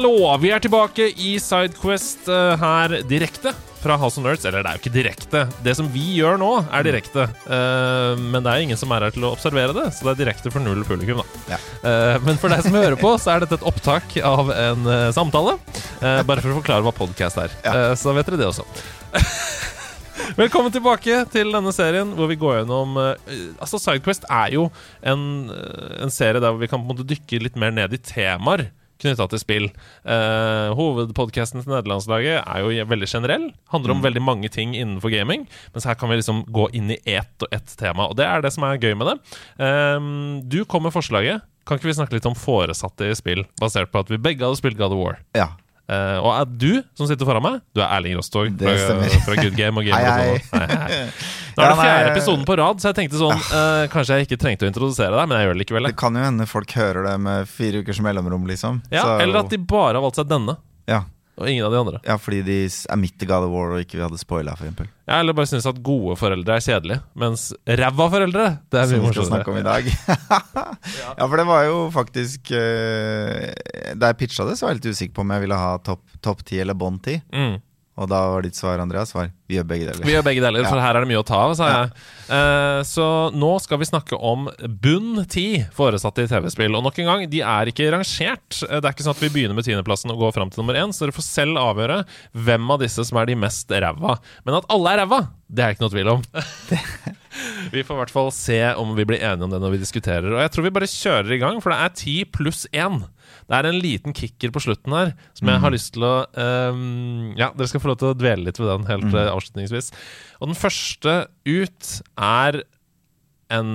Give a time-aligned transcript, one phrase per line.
[0.00, 0.36] Hallo!
[0.40, 3.50] Vi er tilbake i Sidequest uh, her direkte
[3.82, 4.46] fra House of Nerds.
[4.48, 5.42] Eller det er jo ikke direkte.
[5.60, 7.26] Det som vi gjør nå, er direkte.
[7.44, 10.20] Uh, men det er ingen som er her til å observere det, så det er
[10.22, 11.20] direkte for null publikum.
[11.20, 11.60] da Ja.
[11.84, 15.58] Uh, Men for deg som hører på, så er dette et opptak av en samtale.
[16.00, 17.60] Bare for å forklare hva podkast er.
[17.66, 17.92] Ja.
[17.92, 18.64] Så vet dere det også.
[20.40, 23.14] Velkommen tilbake til denne serien hvor vi går gjennom uh,
[23.60, 24.68] Altså Sidequest er jo
[25.04, 25.50] en,
[26.00, 28.70] en serie der vi kan på en måte dykke litt mer ned i temaer
[29.02, 29.68] knytta til spill.
[30.04, 33.48] Uh, Hovedpodkasten til nederlandslaget er jo veldig generell.
[33.72, 35.46] Handler om veldig mange ting innenfor gaming.
[35.74, 38.08] Mens her kan vi liksom gå inn i ett og ett tema.
[38.08, 39.16] Og det er det som er gøy med det.
[39.60, 40.12] Um,
[40.50, 41.46] du kom med forslaget.
[41.68, 44.58] Kan ikke vi snakke litt om foresatte i spill, basert på at vi begge hadde
[44.58, 45.20] spilt God of War?
[45.36, 45.52] Ja.
[45.90, 49.34] Eh, og er du som sitter foran meg, du er Erling Rostog Det fra, fra
[49.40, 51.00] Good Game og Game Hei, hei.
[51.56, 54.38] Nå er det fjerde episoden på rad, så jeg tenkte sånn uh, Kanskje jeg ikke
[54.44, 55.88] trengte å introdusere deg, men jeg gjør det likevel.
[55.90, 58.78] Det kan jo hende folk hører det med fire ukers mellomrom, liksom.
[58.94, 60.54] Ja, Så- eller at de bare har valgt seg denne,
[60.86, 61.02] ja.
[61.40, 62.00] Og ingen av de andre.
[62.04, 64.90] ja, fordi de er midt i God of War og ikke vi hadde spoila, eksempel.
[65.08, 69.02] Ja, eller bare syns at gode foreldre er kjedelige, mens ræva foreldre Det er Som
[69.02, 69.88] vi skal snakke om i dag.
[71.18, 73.48] ja, for det var jo faktisk eh,
[73.96, 76.04] Da jeg pitcha det, så var jeg litt usikker på om jeg ville ha topp
[76.22, 77.22] top 10 eller bånd 10.
[77.34, 77.56] Mm.
[78.00, 80.06] Og da var ditt svar, Andreas, var vi gjør begge deler.
[80.08, 80.84] Vi gjør begge deler, for Ja.
[80.86, 81.90] her er det mye å ta av, sa jeg.
[82.32, 84.46] Eh, så nå skal vi snakke om
[84.80, 85.44] bunn ti
[85.76, 86.76] foresatte i TV-spill.
[86.78, 88.62] Og nok en gang, de er ikke rangert.
[88.64, 90.78] Eh, Det er ikke sånn at vi begynner med tiendeplassen og går fram til nummer
[90.80, 94.16] én, så dere får selv avgjøre hvem av disse som er de mest ræva.
[94.46, 95.20] Men at alle er ræva,
[95.52, 96.22] det er ikke noe tvil om.
[97.74, 100.30] vi får i hvert fall se om vi blir enige om det når vi diskuterer.
[100.32, 103.02] Og jeg tror vi bare kjører i gang, for det er ti pluss én.
[103.50, 106.14] Det er en liten kicker på slutten her som jeg har lyst til å
[106.70, 109.16] um, Ja, dere skal få lov til å dvele litt ved den helt mm.
[109.32, 109.90] avslutningsvis.
[110.38, 111.16] Og den første
[111.50, 112.60] ut er
[113.50, 113.72] en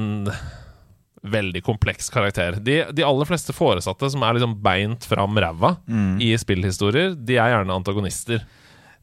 [1.25, 2.59] veldig kompleks karakter.
[2.63, 5.75] De, de aller fleste foresatte som er liksom beint fram ræva
[6.23, 8.45] i spillhistorier, de er gjerne antagonister.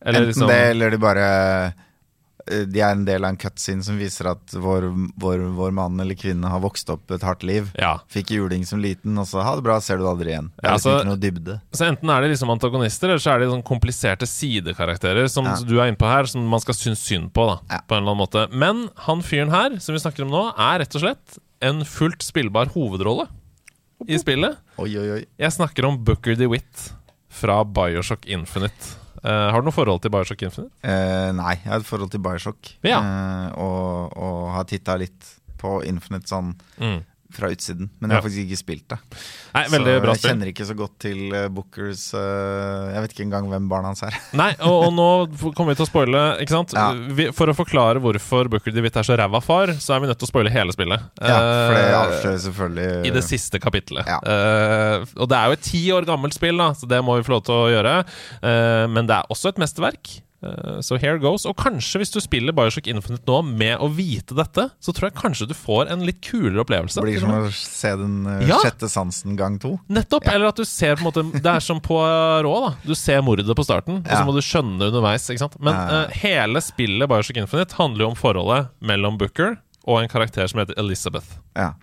[0.02, 1.82] Eller Enten liksom det, eller de bare eh,
[2.46, 4.88] De er en del av en cutscene som viser at vår,
[5.20, 7.70] vår, vår mann eller kvinne har vokst opp et hardt liv.
[7.78, 7.98] Ja.
[8.10, 10.48] Fikk juling som liten, og så ha det bra, ser du det aldri igjen.
[10.56, 11.60] Det er ja, altså- ikke noe dybde.
[11.72, 15.56] Så enten er de liksom antagonister, eller så er de sånn kompliserte sidekarakterer som Ja.
[15.56, 17.78] du er inne på her, som man skal synes synd på, da.
[17.86, 18.52] På en eller annen måte.
[18.52, 22.22] Men han fyren her, som vi snakker om nå, er rett og slett en fullt
[22.22, 23.28] spillbar hovedrolle
[24.08, 24.56] i spillet.
[24.78, 25.24] Oi, oi, oi.
[25.38, 26.92] Jeg snakker om Booker DeWitt
[27.30, 28.96] fra Bioshock Infinite.
[29.22, 30.72] Eh, har du noe forhold til Bioshock Infinite?
[30.82, 32.72] Uh, nei, jeg har et forhold til Bioshock.
[32.86, 32.98] Ja.
[32.98, 37.02] Uh, og, og har titta litt på Infinite sånn Mm.
[37.36, 37.90] Fra utsiden.
[38.00, 38.98] Men jeg har faktisk ikke spilt det.
[39.52, 43.26] Nei, så bra jeg kjenner ikke så godt til eh, Bookers uh, Jeg vet ikke
[43.26, 44.16] engang hvem barna hans er.
[44.42, 45.08] Nei, og, og nå
[45.52, 46.74] kommer vi til å spoile, ikke sant?
[46.76, 46.90] Ja.
[46.92, 50.20] Vi, for å forklare hvorfor Booker DeWitt er så ræva far, så er vi nødt
[50.22, 51.08] til å spoile hele spillet.
[51.20, 54.08] Ja, for det Eh, avslører selvfølgelig I det siste kapittelet.
[54.08, 54.18] Ja.
[54.22, 57.26] Uh, og det er jo et ti år gammelt spill, da, så det må vi
[57.26, 57.96] få lov til å gjøre.
[58.42, 60.18] Uh, men det er også et mesterverk.
[60.42, 61.44] Eh, Så here goes.
[61.46, 65.14] Og kanskje hvis du spiller Bioshock Infinite nå med å vite dette, så tror jeg
[65.20, 66.98] kanskje du får en litt kulere opplevelse.
[66.98, 68.58] Det blir som å se den eh, Ja.
[68.64, 69.78] sjette sansen gang to.
[69.88, 70.24] Nettopp!
[70.26, 70.32] Ja.
[70.34, 71.94] Eller at du ser på en måte Det er som på
[72.42, 72.74] Rå, da.
[72.84, 74.24] Du ser mordet på starten, og så Ja.
[74.24, 75.28] må du skjønne underveis.
[75.30, 75.60] Ikke sant?
[75.60, 76.02] Men Ja, ja.
[76.04, 80.60] eh, hele spillet Bioshock Infinite handler jo om forholdet mellom Booker og en karakter som
[80.60, 81.38] heter Elizabeth.
[81.56, 81.74] Ja.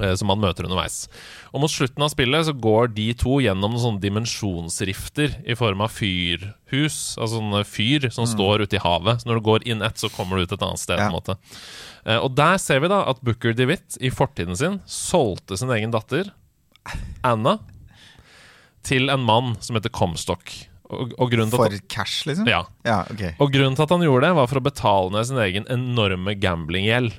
[0.00, 1.08] Eh, Som man møter underveis.
[1.52, 5.80] Og mot slutten av spillet så går de to gjennom noen sånne dimensjonsrifter i form
[5.84, 7.16] av fyrhus.
[7.18, 9.22] Altså sånne fyr som står ute i havet.
[9.22, 10.98] Så når du går inn ett, så kommer du ut et annet sted.
[10.98, 11.38] på en måte
[12.04, 15.90] Eh, Og der ser vi da at Booker DeWitt i fortiden sin solgte sin egen
[15.90, 16.30] datter,
[17.24, 17.58] Anna,
[18.84, 20.52] til en mann som heter Comstock.
[20.92, 22.46] Og, og For at cash, liksom?
[22.46, 23.32] ja, Ja, okay.
[23.40, 26.34] og grunnen til at han gjorde det, var for å betale ned sin egen enorme
[26.36, 27.16] gamblinggjeld.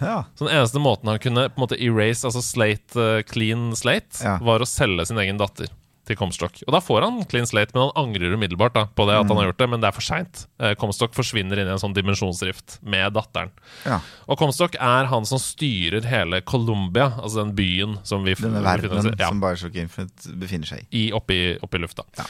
[0.00, 0.24] Ja.
[0.36, 4.22] Så den eneste måten han kunne på en måte erase, altså slate, uh, clean slate,
[4.22, 4.38] Ja.
[4.42, 5.68] var å selge sin egen datter
[6.06, 6.60] til Comstock.
[6.68, 9.36] Og da får han clean slate, men han angrer umiddelbart da, på det at han
[9.40, 10.44] har gjort det, men det er for seint.
[10.78, 13.50] Comstock forsvinner inn i en sånn dimensjonsrift med datteren.
[13.84, 13.98] ja.
[14.28, 19.10] Og Comstock er han som styrer hele Colombia, altså den byen som vi Denne befinner
[19.18, 21.08] oss som Bioshock Infinite befinner seg i.
[21.08, 22.04] i, oppi, oppi lufta.
[22.20, 22.24] Ja.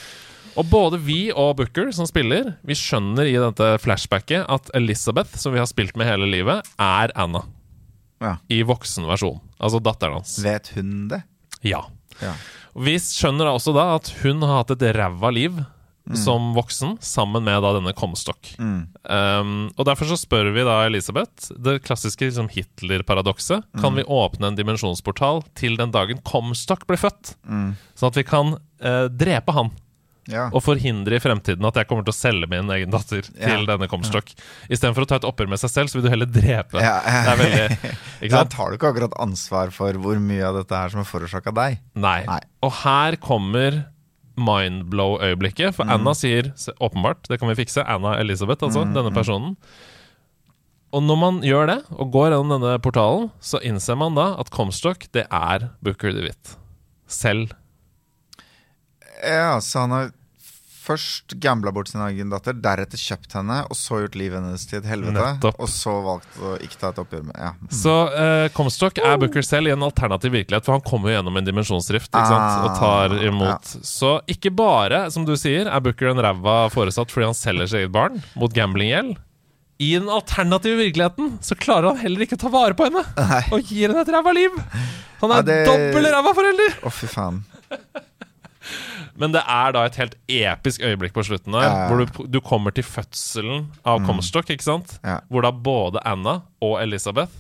[0.56, 5.52] Og både vi og Booker som spiller, vi skjønner i dette flashbacket at Elizabeth, som
[5.52, 7.42] vi har spilt med hele livet, er Anna.
[8.22, 8.36] Ja.
[8.48, 9.40] I voksen versjon.
[9.58, 10.38] Altså datteren hans.
[10.44, 11.22] Vet hun det?
[11.66, 11.84] Ja.
[12.22, 12.34] Ja.
[12.76, 15.64] Vi skjønner da også da at hun har hatt et ræva liv
[16.14, 18.52] som voksen, sammen med da denne Comstock.
[18.62, 18.86] Mm.
[19.02, 23.66] Um, og Derfor så spør vi da Elisabeth det klassiske liksom, Hitler-paradokset.
[23.80, 27.34] Kan vi åpne en dimensjonsportal til den dagen Comstock blir født?
[27.42, 27.74] Mm.
[27.98, 29.72] Sånn at vi kan uh, drepe han
[30.26, 30.49] Ja.
[30.50, 33.46] og forhindre i fremtiden at jeg kommer til å selge min egen datter Ja.
[33.52, 34.32] til denne Comstock.
[34.69, 36.82] Istedenfor å ta et oppgjør med seg selv, så vil du heller drepe.
[36.82, 36.96] Ja.
[37.28, 41.00] Det veldig Da tar du ikke akkurat ansvar for hvor mye av dette her som
[41.05, 41.78] er forårsaka deg.
[41.94, 42.20] Nei.
[42.26, 42.40] Nei.
[42.67, 43.84] Og her kommer
[44.37, 45.75] mindblow-øyeblikket.
[45.76, 46.50] For Anna sier
[46.82, 49.55] åpenbart, det kan vi fikse, Anna Elisabeth, altså, denne personen.
[50.94, 54.50] Og når man gjør det, og går gjennom denne portalen, så innser man da at
[54.55, 56.55] Comstock, det er Booker DeWitt.
[57.11, 57.52] Selv.
[59.25, 60.12] Ja, så han har
[60.86, 64.78] først gambla bort sin egen datter, deretter kjøpt henne, og så gjort livet hennes til
[64.78, 65.18] et helvete.
[65.18, 65.58] Nettopp.
[65.60, 67.50] Og så valgt å ikke ta et oppgjør med Ja.
[67.74, 71.36] Så uh, Comstock er Booker selv i en alternativ virkelighet, for han kommer jo gjennom
[71.42, 72.64] en dimensjonsdrift ikke sant?
[72.70, 73.26] og tar imot.
[73.26, 73.74] imot.
[73.86, 77.82] Så ikke bare, som du sier, er Booker en ræva foresatt fordi han selger sitt
[77.84, 79.16] eget barn mot gamblinggjeld.
[79.82, 83.42] I den alternative virkeligheten så klarer han heller ikke å ta vare på henne Nei.
[83.52, 84.54] og gir henne et ræva liv.
[85.20, 86.78] Han er Ja, det- dobbel ræva forelder!
[86.86, 87.42] Å, fy faen.
[89.16, 91.86] Men det er da et helt episk øyeblikk på slutten der, Ja.
[91.88, 94.98] hvor du, du kommer til fødselen av Comstock, ikke sant?
[95.04, 95.20] Ja.
[95.30, 97.32] Hvor da både Anna og Elisabeth,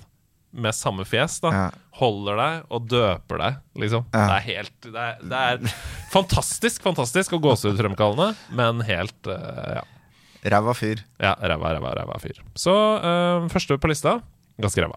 [0.56, 1.64] med samme fjes, da, Ja.
[1.98, 4.06] holder deg og døper deg, liksom.
[4.14, 4.22] Ja.
[4.30, 5.74] Det er helt Det er, det er
[6.14, 9.82] fantastisk, fantastisk og gåsehudfremkallende, men helt uh, ja.
[10.46, 11.02] Ræva fyr.
[11.20, 12.40] ja, ræva, ræva, ræva fyr.
[12.56, 14.20] Så uh, første på lista
[14.62, 14.96] ganske ræva.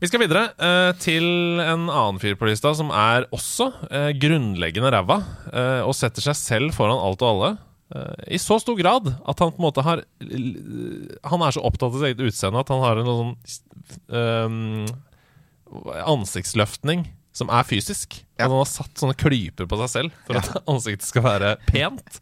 [0.00, 1.24] Vi skal videre eh, til
[1.60, 5.18] en annen fyr på lista som er også eh, grunnleggende ræva,
[5.52, 7.50] eh, og setter seg selv foran alt og alle.
[7.92, 10.00] eh, I så stor grad at han på en måte har
[11.28, 13.34] Han er så opptatt av sitt eget utseende at han har en sånn
[14.88, 14.94] eh,
[16.08, 17.04] ansiktsløftning
[17.36, 18.22] som er fysisk.
[18.40, 18.48] Ja.
[18.48, 22.18] Han har satt sånne klyper på seg selv for at ansiktet skal være pent.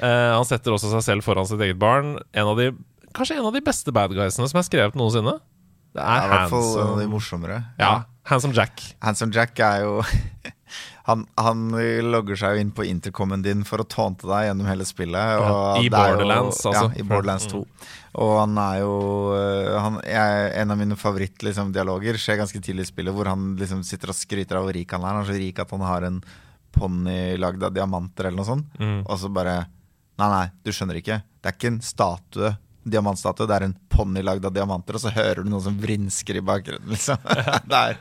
[0.00, 2.16] Eh, han setter også seg selv foran sitt eget barn.
[2.32, 2.72] En av de,
[3.14, 5.36] kanskje en av de beste bad guysene som er skrevet noensinne.
[5.92, 7.60] Det er I hvert fall en av de morsommere.
[7.80, 7.94] ja,
[8.28, 8.82] Handsome Jack.
[9.02, 9.96] Handsome Jack er jo
[11.08, 11.64] han, han
[12.06, 15.34] logger seg jo inn på intercomen din for å tånte deg gjennom hele spillet.
[15.42, 16.86] Ja, i er Borderlands, jo, altså.
[16.86, 17.62] Ja, i Borderlands 2.
[18.22, 18.94] Og han er jo
[19.32, 23.82] øh, han, er En av mine favorittdialoger skjer ganske tidlig i spillet, hvor han liksom
[23.88, 25.16] sitter og skryter av hvor rik han er.
[25.16, 26.22] Han er så rik at han har en
[26.72, 28.76] ponni lagd av diamanter eller noe sånt.
[28.80, 29.00] Mm.
[29.04, 29.62] Og så bare
[30.20, 31.16] Nei, nei, du skjønner ikke.
[31.40, 32.50] Det er ikke en statue.
[32.84, 36.38] Diamantstatue, det er en ponni lagd av diamanter, og så hører du noen som vrinsker
[36.40, 36.88] i bakgrunnen.
[36.90, 37.18] Liksom.
[37.82, 37.96] er,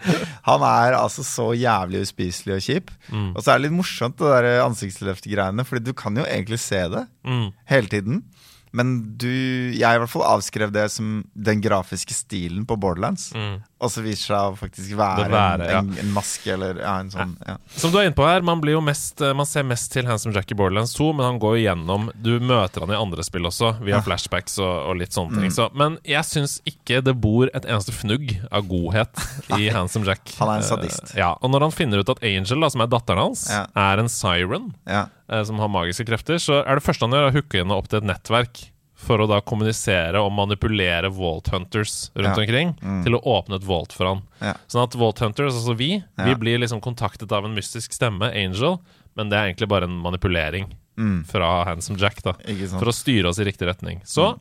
[0.47, 2.91] han er altså så jævlig uspiselig og kjip.
[3.13, 3.29] Mm.
[3.35, 6.81] Og så er det litt morsomt, det der ansiktsløftgreiene, Fordi du kan jo egentlig se
[6.95, 7.51] det Mm.
[7.69, 8.23] hele tiden.
[8.71, 9.27] Men du
[9.75, 13.31] Jeg i hvert fall avskrev det som den grafiske stilen på Borderlands.
[13.35, 13.59] Mm.
[13.81, 17.09] Og så viser seg å faktisk være, være, en, en, en maske eller ja, en
[17.09, 17.56] sånn ja.
[17.73, 20.53] Som du er inne på her, man, mest, eh, man ser mest til Handsome Jack
[20.53, 23.73] i Borderlands 2, men han går jo gjennom Du møter han i andre spill også,
[23.81, 24.03] via Ja.
[24.06, 25.41] flashbacks og, og litt sånne Mm.
[25.45, 25.51] ting.
[25.56, 29.21] Så, men jeg syns ikke det bor et eneste fnugg av godhet
[29.59, 30.33] i Handsome Jack.
[30.39, 31.13] Han er en sadist.
[31.13, 34.01] Uh, ja, Og når han finner ut at Angel, da, som er datteren hans, er
[34.03, 35.06] en siren ja.
[35.47, 38.01] Som har magiske krefter, så er det første han gjør, å hooke henne opp til
[38.01, 38.65] et nettverk
[39.01, 42.43] for å da kommunisere og manipulere Vault Hunters rundt Ja.
[42.43, 43.03] omkring Mm.
[43.03, 44.21] til å åpne et Vault for han.
[44.41, 44.53] Ja.
[44.69, 48.77] Sånn at Vault Hunters, altså vi, vi blir liksom kontaktet av en mystisk stemme, Angel,
[49.17, 50.69] men det er egentlig bare en manipulering
[51.00, 52.33] Mm, fra Handsome Jack, da.
[52.77, 54.01] For å styre oss i riktig retning.
[54.05, 54.38] Så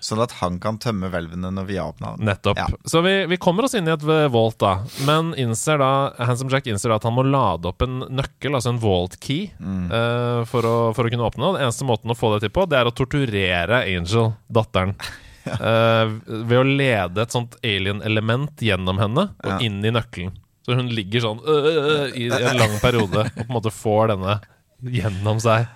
[0.00, 2.26] Sånn at han kan tømme hvelvene når vi åpna den.
[2.28, 2.58] nettopp.
[2.60, 2.66] Ja.
[2.84, 4.74] Så vi, vi kommer oss inn i et Vault, da.
[5.08, 8.74] Men innser da, Handsome Jack innser da at han må lade opp en nøkkel, altså
[8.74, 9.86] en Vault key, Mm.
[9.90, 11.42] uh, for, å, for å kunne åpne.
[11.48, 14.94] Og den eneste måten å få det til på, det er å torturere Angel, datteren.
[15.46, 19.58] Uh, ved å lede et sånt alien-element gjennom henne og Ja.
[19.62, 20.32] inn i nøkkelen.
[20.66, 24.08] Så hun ligger sånn øh, øh, i en lang periode og på en måte får
[24.10, 24.40] denne
[24.82, 25.68] gjennom seg.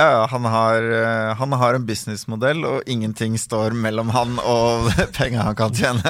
[0.00, 4.88] Ja, han har, eh, han har en businessmodell, og ingenting står mellom han og
[5.18, 6.00] penga han kan tjene.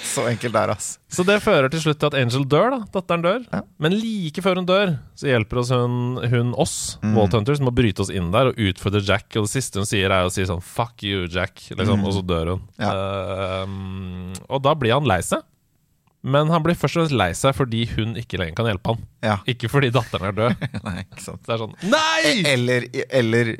[0.00, 0.94] Så enkelt er det, ass.
[1.12, 2.78] Så det fører til slutt til at Angel dør, da.
[2.96, 3.44] Datteren dør.
[3.52, 3.60] Ja.
[3.78, 7.14] Men like før hun dør, så hjelper oss hun, hun oss, Mm.
[7.18, 9.28] Vault Hunters, med å bryte oss inn der og utfordre Jack.
[9.36, 12.06] Og det siste hun sier, er å si sånn 'fuck you, Jack', liksom, Mm.
[12.06, 12.62] og så dør hun.
[12.80, 12.92] Ja.
[13.64, 15.42] Uh, og da blir han lei seg.
[16.24, 19.02] Men han blir først og fremst lei seg fordi hun ikke lenger kan hjelpe han.
[19.26, 19.34] Ja.
[19.50, 20.62] Ikke fordi datteren er død.
[20.86, 21.42] Nei, ikke sant.
[21.44, 22.34] Det er sånn Nei!
[22.48, 22.86] Eller,
[23.20, 23.50] eller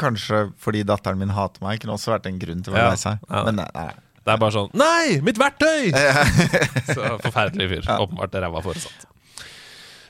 [0.00, 2.94] kanskje fordi datteren min hater meg, kunne også vært en grunn til å være Ja.
[2.94, 3.20] lei seg.
[3.28, 3.42] Ja.
[3.48, 3.90] Men nei, nei.
[4.20, 5.20] Det er bare sånn Nei!
[5.24, 5.92] Mitt verktøy!
[6.94, 7.86] Så forferdelig fyr.
[7.96, 9.06] Åpenbart ræva foresatt.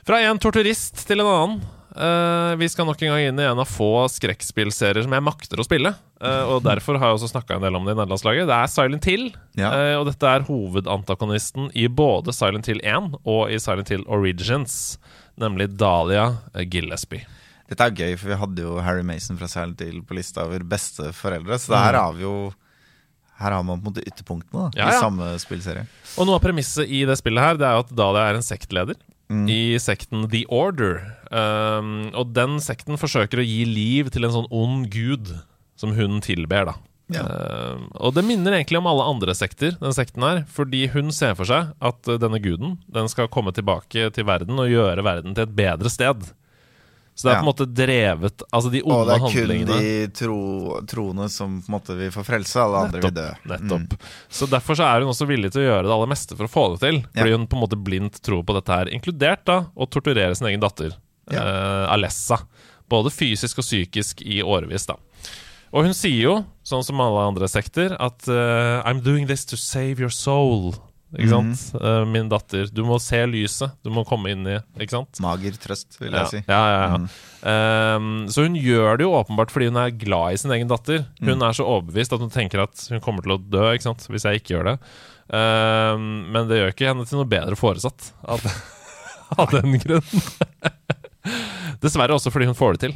[0.07, 1.61] Fra en torturist til en annen.
[1.95, 5.61] Eh, vi skal nok en gang inn i en av få skrekkspillserier som jeg makter
[5.61, 5.93] å spille.
[6.21, 8.45] Uh, og derfor har jeg også snakka en del om det i nederlandslaget.
[8.49, 9.27] Det er Silent Hill.
[9.57, 9.73] Ja.
[9.73, 14.75] Uh, og dette er hovedantagonisten i både Silent Hill 1 og i Silent Hill Origins,
[15.41, 16.27] nemlig Dahlia
[16.69, 17.25] Gillespie.
[17.71, 20.65] Dette er gøy, for vi hadde jo Harry Mason fra Silent Hill på lista over
[20.67, 21.55] beste foreldre.
[21.55, 22.35] Så det her har vi jo
[23.41, 25.87] Her har man på en måte ytterpunktene da, Ja, i samme spillserie.
[26.19, 28.45] Og noe av premisset i det spillet her Det er jo at Dahlia er en
[28.45, 28.99] sektleder
[29.31, 29.47] Mm.
[29.47, 30.99] i sekten The Order.
[31.31, 35.31] Um, og den sekten forsøker å gi liv til en sånn ond gud
[35.79, 36.75] som hun tilber, da.
[37.11, 37.23] Ja.
[37.23, 41.37] Uh, og det minner egentlig om alle andre sekter, den sekten her, fordi hun ser
[41.39, 45.47] for seg at denne guden den skal komme tilbake til verden og gjøre verden til
[45.47, 46.27] et bedre sted.
[47.13, 49.67] Så det er på en måte drevet Altså de onde handlingene.
[49.67, 50.37] Og det er kun de tro,
[50.89, 53.27] troende som på en måte vil få frelse, alle andre vil dø.
[53.51, 53.95] Nettopp.
[54.31, 56.51] Så Derfor så er hun også villig til å gjøre det aller meste for å
[56.51, 57.01] få det til.
[57.13, 60.49] Fordi hun på en måte blindt tror på dette her, inkludert da å torturere sin
[60.49, 60.95] egen datter,
[61.31, 62.41] eh, Alessa.
[62.91, 64.97] Både fysisk og psykisk i årevis, da.
[65.71, 66.33] Og hun sier jo,
[66.67, 70.73] sånn som alle andre sekter, at uh, I'm doing this to save your soul.
[71.17, 71.61] Ikke sant?
[71.75, 72.69] Mm Eh, min datter.
[72.71, 73.71] Du må se lyset.
[73.83, 75.19] Du må komme inn i Ikke sant?
[75.19, 76.41] Mager trøst, vil Ja, jeg si.
[76.47, 76.97] ja, ja, ja.
[76.97, 77.07] Mm.
[77.51, 81.05] Ehm, så hun gjør det jo åpenbart fordi hun er glad i sin egen datter.
[81.19, 81.43] Hun Mm.
[81.49, 84.07] er så overbevist at hun tenker at hun kommer til å dø ikke sant?
[84.07, 84.79] hvis jeg ikke gjør det.
[85.33, 88.39] Ehm, men det gjør ikke henne til noe bedre foresatt av,
[89.39, 90.03] av den grunn.
[91.81, 92.95] Dessverre også fordi hun får det til.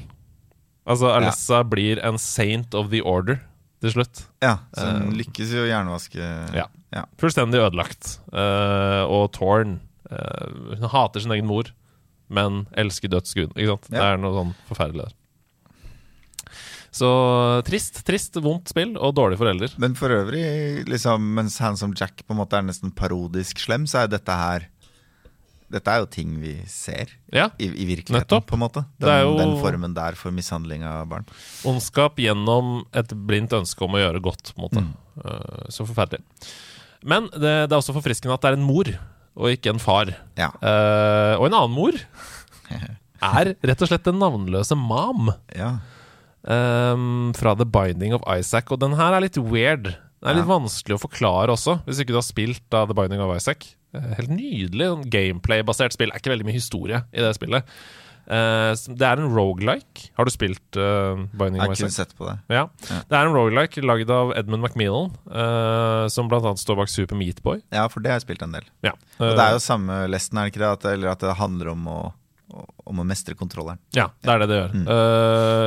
[0.87, 3.39] Altså, Alessa blir en saint of the order
[3.85, 4.25] til slutt.
[4.43, 6.55] Ja, så hun lykkes jo å hjernevaske Eh.
[6.61, 6.67] Ja.
[6.95, 7.05] ja.
[7.21, 8.17] Fullstendig ødelagt.
[8.31, 9.79] Uh, og Torn
[10.11, 11.71] uh, Hun hater sin egen mor,
[12.27, 13.55] men elsker dødsguden.
[13.55, 13.93] Ikke sant?
[13.93, 15.15] Det er noe sånn forferdelig der.
[16.95, 17.09] Så
[17.67, 19.73] trist, trist, vondt spill og dårlige forelder.
[19.83, 24.05] Men for øvrig, liksom, mens Handsome Jack på en måte er nesten parodisk slem, så
[24.05, 24.69] er dette her
[25.71, 27.47] Dette er jo ting vi ser Ja.
[27.57, 28.45] i, i virkeligheten, Nettopp.
[28.51, 28.83] på en måte.
[29.01, 31.25] Det Den, den formen der for mishandling av barn.
[31.65, 34.83] Ondskap gjennom et blindt ønske om å gjøre godt, på en måte.
[34.85, 34.93] Mm.
[35.25, 36.21] Uh, så forferdelig.
[37.05, 38.89] Men det, det er også forfriskende at det er en mor,
[39.35, 40.13] og ikke en far.
[40.37, 40.51] Ja.
[40.61, 41.97] Uh, og en annen mor
[43.25, 45.33] er rett og slett den navnløse Mam.
[45.55, 45.77] ja.
[46.45, 48.69] Um, fra The Binding of Isaac.
[48.69, 49.87] Og den her er litt weird.
[50.21, 53.21] Den er litt vanskelig å forklare også, hvis ikke du har spilt da The Binding
[53.21, 53.65] of Isaac.
[53.95, 56.11] Eh, Helt nydelig sånn gameplay-basert spill.
[56.11, 57.77] Det er ikke veldig mye historie i det spillet.
[58.25, 60.07] Uh, det er en rogelike.
[60.17, 62.39] Har du spilt uh, Binding Jeg har of kun sett på det.
[62.49, 62.63] Ja.
[62.89, 62.99] Ja.
[63.05, 67.61] Det er en rogelike lagd av Edmund Macmillan, uh, som annet står bak Super Meatboy.
[67.69, 68.65] Ja, for det har jeg spilt en del.
[68.85, 68.95] Ja.
[69.19, 70.73] Og det er jo samme lesten, er det ikke det?
[70.73, 71.99] At, eller at det handler om å,
[72.89, 73.81] om å mestre kontrolleren.
[73.93, 74.73] Ja, det er det det gjør.
[74.73, 74.87] Mm.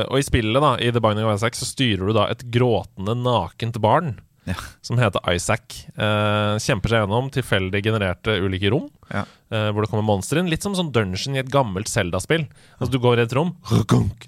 [0.09, 3.15] Og i spillet, da, i The Binding of Isaac, så styrer du da et gråtende,
[3.23, 4.17] nakent barn
[4.49, 4.55] Ja.
[4.81, 5.75] som heter Isaac.
[5.95, 9.23] Eh, kjemper seg gjennom tilfeldig genererte ulike rom, Ja.
[9.51, 10.49] eh, hvor det kommer monstre inn.
[10.49, 12.47] Litt som sånn dungeon i et gammelt Zelda-spill.
[12.79, 13.53] Altså Du går i et rom,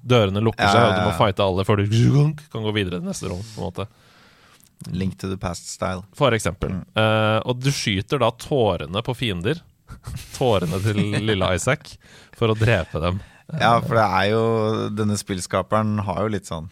[0.05, 3.29] dørene lukker seg, og du må fighte alle før du kan gå videre til neste
[3.31, 3.41] rom.
[3.55, 3.87] på en måte
[4.89, 6.03] Link to the past-style.
[6.17, 6.71] For eksempel.
[6.73, 6.85] Mm.
[6.97, 9.59] Eh, og du skyter da tårene på fiender.
[10.37, 11.97] tårene til lille Isaac,
[12.37, 13.19] for å drepe dem.
[13.59, 14.43] Ja, for det er jo
[14.95, 16.69] Denne spillskaperen har jo litt sånn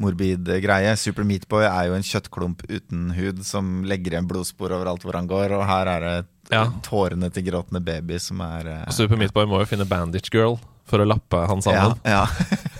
[0.00, 0.96] morbid greie.
[1.00, 5.28] Super Meatboy er jo en kjøttklump uten hud som legger igjen blodspor overalt hvor han
[5.30, 6.14] går, og her er det
[6.52, 6.66] Ja.
[6.84, 11.00] tårene til gråtende baby som er uh, Super Meatboy må jo finne Bandage Girl for
[11.02, 11.98] å lappe han sammen.
[12.04, 12.60] Ja, ja.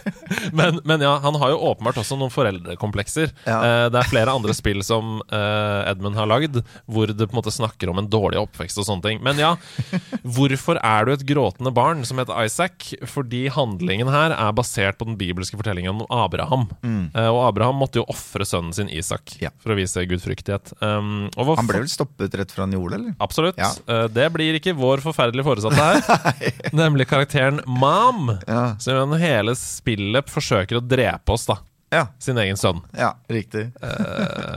[0.56, 3.30] Men, men ja, han har jo åpenbart også noen foreldrekomplekser.
[3.46, 3.56] Ja.
[3.64, 6.58] Eh, det er flere andre spill som eh, Edmund har lagd,
[6.90, 9.20] hvor det på en måte snakker om en dårlig oppvekst og sånne ting.
[9.24, 9.52] Men ja,
[10.36, 12.90] hvorfor er du et gråtende barn som heter Isaac?
[13.10, 16.66] Fordi handlingen her er basert på den bibelske fortellingen om Abraham.
[16.84, 19.42] Eh, og Abraham måtte jo ofre sønnen sin Isak Mm.
[19.46, 19.50] Ja.
[19.62, 20.72] for å vise gudfryktighet.
[20.84, 23.14] Um, Han ble vel stoppet rett fra en jord, eller?
[23.24, 23.58] Absolutt.
[23.60, 26.52] Eh, det blir ikke vår forferdelige foresatte her.
[26.76, 27.60] nemlig karakteren
[27.94, 28.64] Mam, Ja.
[28.82, 31.58] som gjennom hele spillet forsøker å drepe oss, da.
[31.94, 32.80] Ja, Sin egen sønn.
[32.98, 33.68] ja riktig.
[33.80, 34.56] Eh,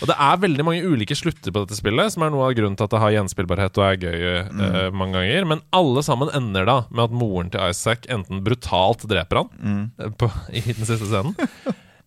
[0.00, 2.76] og det er veldig mange ulike slutter på dette spillet, som er noe av grunnen
[2.78, 5.48] til at det har gjenspillbarhet og er gøy eh, mange ganger.
[5.50, 9.90] Men alle sammen ender da med at moren til Isaac enten brutalt dreper han Mm.
[9.98, 11.34] eh, på, i den siste scenen,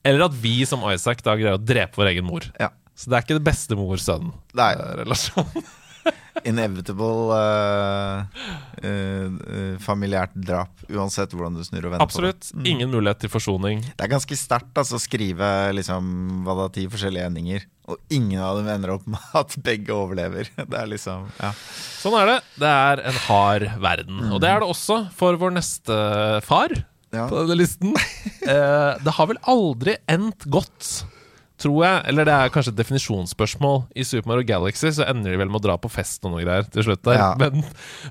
[0.06, 2.48] eller at vi som Isaac da greier å drepe vår egen mor.
[2.60, 2.70] Ja.
[2.96, 5.64] Så det er ikke det beste mor-sønn-relasjonen.
[6.44, 8.24] Inevitable uh,
[8.84, 12.50] eh, familiært drap, uansett hvordan du snur og vender Absolutt.
[12.68, 13.84] Ingen mulighet til forsoning.
[13.86, 13.94] det.
[14.00, 16.10] Det er ganske sterkt altså, å skrive liksom,
[16.44, 20.50] hva da, ti forskjellige endinger, og ingen av dem ender opp med at begge overlever.
[20.74, 21.52] Det er liksom ja.
[22.02, 22.38] Sånn er det.
[22.64, 24.24] Det er en hard verden.
[24.34, 26.00] Og det er det også for vår neste
[26.48, 26.74] far
[27.14, 27.28] Ja.
[27.30, 27.94] på denne listen.
[29.06, 31.06] Det har vel aldri endt godt,
[31.64, 35.40] tror jeg, eller det er kanskje et definisjonsspørsmål, i Super Mario Galaxy så ender de
[35.42, 37.18] vel med å dra på fest og noe greier til slutt der.
[37.20, 37.30] Ja.
[37.40, 37.64] Men,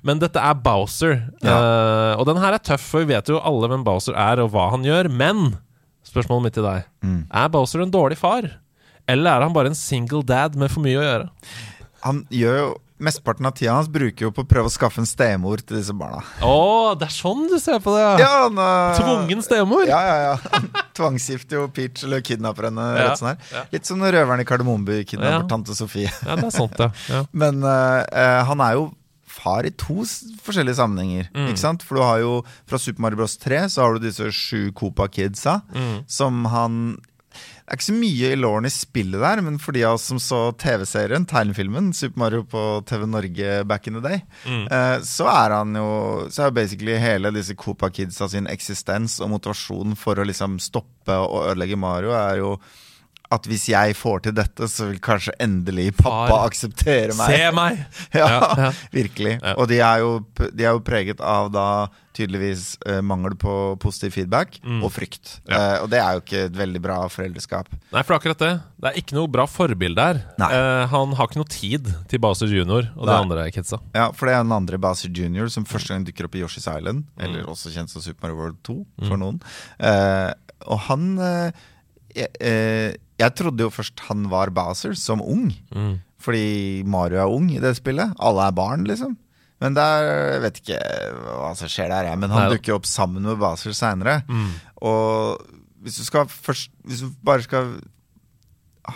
[0.07, 1.19] men dette er Bowser.
[1.45, 1.59] Ja.
[1.59, 4.53] uh, og den her er tøff, for vi vet jo alle hvem Bowser er, og
[4.55, 5.11] hva han gjør.
[5.13, 5.53] Men
[6.09, 7.25] spørsmålet mitt til deg Mm.
[7.35, 8.45] Er Bowser en dårlig far?
[9.11, 11.25] Eller er han bare en single dad med for mye å gjøre?
[12.05, 12.69] Han gjør jo
[13.03, 15.95] Mesteparten av tida hans bruker jo på å prøve å skaffe en stemor til disse
[15.99, 16.21] barna.
[16.47, 18.31] Å, det er sånn du ser på det, ja!
[18.45, 19.85] Han, uh, Tvungen stemor?
[19.91, 20.37] Ja, ja, ja.
[20.55, 22.87] Han tvangsgifter jo Peach, eller kidnapper henne.
[22.95, 23.65] Ja, rett sånn ja.
[23.75, 25.49] Litt som når røveren i Kardemommeby kidnapper Ja.
[25.51, 26.11] tante Sofie.
[26.27, 27.25] Ja, det er sant, ja.
[27.45, 28.03] Men uh,
[28.49, 28.91] han er jo
[29.33, 30.05] far i to
[30.45, 31.31] forskjellige sammenhenger.
[31.35, 31.47] Mm.
[31.51, 31.83] Ikke sant?
[31.83, 32.33] For du har jo
[32.69, 36.03] fra Super Mario Bros 3 så har du disse sju Copa Kidsa, Mm.
[36.07, 36.77] som han
[37.33, 40.05] det er ikke så mye i Lauren i spillet der, men for de av oss
[40.11, 44.67] som så TV-serien, tegnefilmen, Super Mario på TV Norge back in the day, Mm.
[44.71, 49.21] eh, så er han jo Så er jo basically hele disse Copa Kidsa sin eksistens
[49.21, 52.59] og motivasjon for å liksom stoppe og ødelegge Mario, er jo
[53.33, 56.47] at hvis jeg får til dette, så vil kanskje endelig pappa Far.
[56.51, 57.33] akseptere meg.
[57.35, 57.83] Se meg!
[58.21, 58.29] Ja,
[58.63, 59.39] Ja, virkelig.
[59.41, 59.55] Ja.
[59.57, 60.19] Og de er, jo,
[60.53, 61.67] de er jo preget av da
[62.13, 65.39] tydeligvis eh, mangel på positiv feedback og frykt.
[65.47, 65.53] Mm.
[65.55, 65.61] Ja.
[65.63, 67.71] Eh, og det er jo ikke et veldig bra foreldreskap.
[67.95, 68.51] Nei, for akkurat det.
[68.83, 70.21] Det er ikke noe bra forbilde her.
[70.37, 73.17] Eh, han har ikke noe tid til Baser Junior og de Nei.
[73.25, 73.81] andre kidsa.
[73.97, 76.69] Ja, for det er den andre Baser Junior som første gang dukker opp i Yoshi's
[76.69, 77.25] Island, Mm.
[77.25, 78.77] eller også kjent som Super Mario World 2
[79.09, 79.41] for noen.
[79.81, 80.31] Eh,
[80.69, 81.65] og han eh,
[82.17, 86.01] jeg, eh, jeg trodde jo først han var Bowser som ung, Mm.
[86.23, 88.15] fordi Mario er ung i det spillet.
[88.21, 89.17] Alle er barn, liksom.
[89.63, 90.03] Men der
[90.33, 90.79] jeg vet ikke
[91.39, 92.19] hva som skjer der, jeg.
[92.19, 92.57] Men han Nei.
[92.57, 94.25] dukker opp sammen med Bowser seinere.
[94.29, 94.49] Mm.
[94.83, 95.39] Og
[95.83, 97.77] hvis du skal først Hvis du bare skal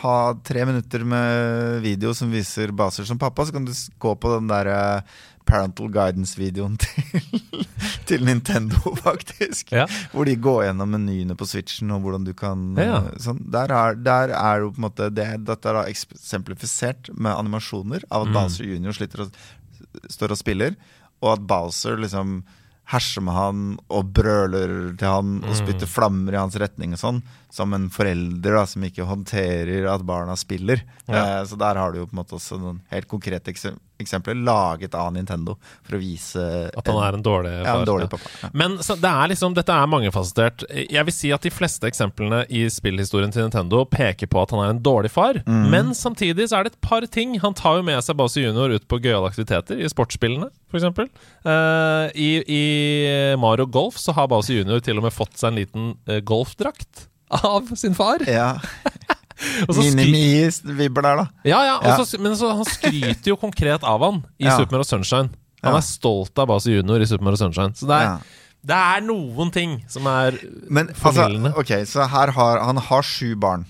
[0.02, 3.70] ha tre minutter med video som viser Bowser som pappa, så kan du
[4.02, 5.00] gå på den der eh,
[5.46, 7.64] parental guidance-videoen til,
[8.10, 9.72] til Nintendo, faktisk.
[9.72, 9.86] Ja.
[10.12, 12.98] Hvor de går gjennom menyene på Switchen og hvordan du kan Ja.
[13.06, 13.40] eh, sånn.
[13.54, 18.04] der, er, der er jo på en måte det, Dette er da eksemplifisert med animasjoner
[18.10, 18.36] av at Mm.
[18.40, 18.92] Bowser Jr.
[18.98, 19.32] Sliter og,
[20.10, 20.76] står og spiller,
[21.22, 22.42] og at Bowser liksom
[22.92, 25.58] herser med han og brøler til han og Mm.
[25.58, 27.22] spytter flammer i hans retning og sånn,
[27.52, 30.82] som en forelder da, som ikke håndterer at barna spiller.
[31.06, 31.40] Ja.
[31.40, 34.34] Eh, så der har du jo på en måte også noen helt konkrete eksem eksempler
[34.34, 36.42] laget av Nintendo for å vise
[36.76, 37.64] At han er en dårlig far.
[37.64, 38.32] ja, en dårlig pappa.
[38.42, 38.50] Ja.
[38.52, 40.66] Men så det er liksom, dette er mangefasettert.
[40.68, 44.64] Jeg vil si at de fleste eksemplene i spillhistorien til Nintendo peker på at han
[44.64, 45.40] er en dårlig far.
[45.46, 45.64] Mm.
[45.72, 47.38] Men samtidig så er det et par ting.
[47.40, 50.84] Han tar jo med seg Bowser Junior ut på gøyale aktiviteter, i sportsspillene f.eks.
[51.46, 52.64] Uh, i, I
[53.40, 57.06] Mario Golf så har Bowser Junior til og med fått seg en liten uh, golfdrakt
[57.30, 58.22] av sin far.
[58.26, 58.58] Ja.
[59.68, 61.24] Og så Minimi-vibber der, da.
[61.44, 61.96] ja, ja, og Ja.
[62.08, 64.56] så- men så, han skryter jo konkret av han i Ja.
[64.56, 65.30] Supermore og Sunshine.
[65.62, 67.74] Han er stolt av Basi Junior i Supermore og Sunshine.
[67.76, 68.18] Så det er,
[68.64, 70.38] det er noen ting som er
[70.70, 71.52] Men altså, formildende.
[71.58, 73.66] ok, så her har han har sju barn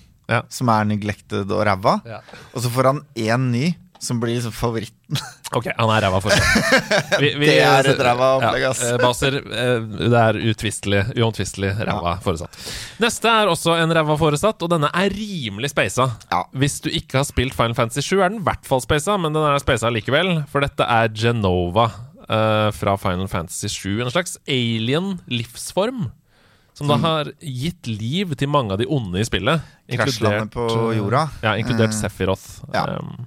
[0.49, 2.01] som er neglected og ræva.
[2.05, 2.19] Ja.
[2.55, 5.17] Og så får han én ny som blir liksom favoritten.
[5.55, 6.81] Ok, han er ræva fortsatt.
[7.23, 8.81] Vi- vi- Det er et ræva opplegg, ass.
[8.83, 12.57] Ja, baser, eh, det er utvistelig, uomtvistelig ræva foresatt.
[12.99, 16.09] Neste er også en ræva foresatt, og denne er rimelig speisa.
[16.31, 16.43] Ja.
[16.53, 19.33] Hvis du ikke har spilt Final Fantasy 7, er den i hvert fall speisa, men
[19.33, 21.87] den er speisa likevel, for dette er Genova
[22.27, 24.01] uh, fra Final Fantasy 7.
[24.03, 26.09] En slags alien livsform.
[26.77, 29.63] Som da har gitt liv til mange av de onde i spillet.
[29.89, 31.23] Krasjlandet på eh, jorda.
[31.41, 32.59] Ja, inkludert Eh, Sephiroth.
[32.75, 32.83] ja.
[32.99, 33.25] Um,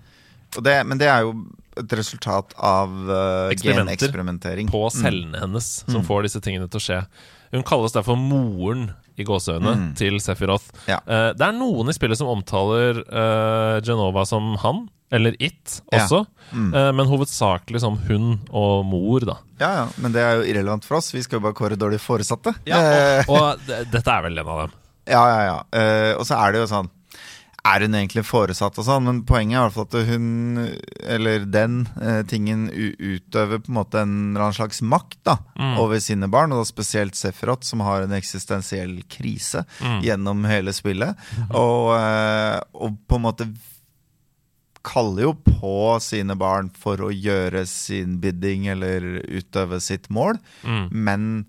[0.59, 1.35] det, men det er jo
[1.81, 4.69] et resultat av uh, geneksperimentering.
[4.71, 5.93] på cellene hennes Mm.
[5.95, 7.07] som får disse tingene til å skje.
[7.53, 10.71] Hun kalles derfor moren i gåseøyne til Sephiroth.
[10.73, 10.89] Mm.
[10.89, 10.99] Ja.
[11.07, 16.05] Uh, det er noen i spillet som omtaler uh, Genova som han, eller it Ja.
[16.05, 16.75] også, Mm.
[16.75, 19.37] Eh, men hovedsakelig som hun og mor, da.
[19.61, 21.13] Ja, ja, Men det er jo irrelevant for oss.
[21.15, 22.57] Vi skal jo bare kåre dårlige foresatte.
[22.67, 24.73] Ja, og, og dette er vel en av dem.
[25.07, 26.17] Ja, ja, ja.
[26.19, 26.91] Og så er det jo sånn
[27.63, 29.05] Er hun egentlig foresatt og sånn?
[29.05, 30.27] Men poenget er i hvert fall at hun,
[31.05, 35.75] eller den eh, tingen, utøver på en måte en eller annen slags makt da, Mm.
[35.79, 36.53] over sine barn.
[36.53, 40.01] Og da spesielt Sefrot, som har en eksistensiell krise Mm.
[40.03, 41.17] gjennom hele spillet.
[41.37, 41.51] Mm.
[41.55, 43.51] Og, eh, og på en måte
[44.83, 50.89] kaller jo på sine barn for å gjøre sin bidding eller utøve sitt mål, Mm.
[50.91, 51.47] men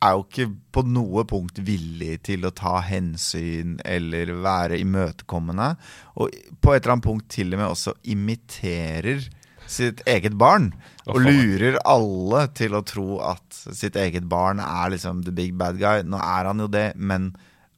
[0.00, 5.74] er jo ikke på noe punkt villig til å ta hensyn eller være imøtekommende.
[6.16, 9.26] Og på et eller annet punkt til og med også imiterer
[9.70, 10.72] sitt eget barn.
[11.10, 15.78] Og lurer alle til å tro at sitt eget barn er liksom the big bad
[15.80, 16.02] guy.
[16.06, 17.34] Nå er han jo det, men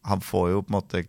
[0.07, 1.05] han får jo på en måte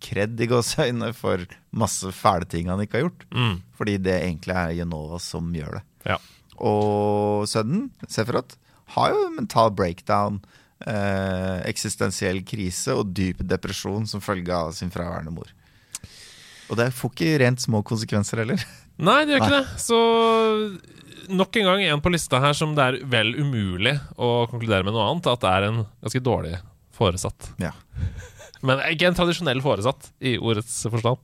[0.00, 1.42] kred i gåseøyne for
[1.76, 3.24] masse fæle ting han ikke har gjort.
[3.34, 3.56] Mm.
[3.76, 5.84] Fordi det egentlig er Genova som gjør det.
[6.12, 6.20] Ja.
[6.64, 8.54] Og sønnen, Sefrot,
[8.94, 10.40] har jo mental breakdown
[10.86, 15.50] eh, eksistensiell krise og dyp depresjon som følge av sin fraværende mor.
[16.70, 18.60] Og det får ikke rent små konsekvenser heller.
[18.96, 19.80] Nei, det gjør ikke det.
[19.82, 19.98] Så
[21.34, 24.96] nok en gang en på lista her som det er vel umulig å konkludere med
[24.96, 26.54] noe annet, at det er en ganske dårlig
[26.94, 27.50] foresatt.
[27.62, 27.72] Ja.
[28.64, 31.20] Men ikke en tradisjonell foresatt i ordets forstand.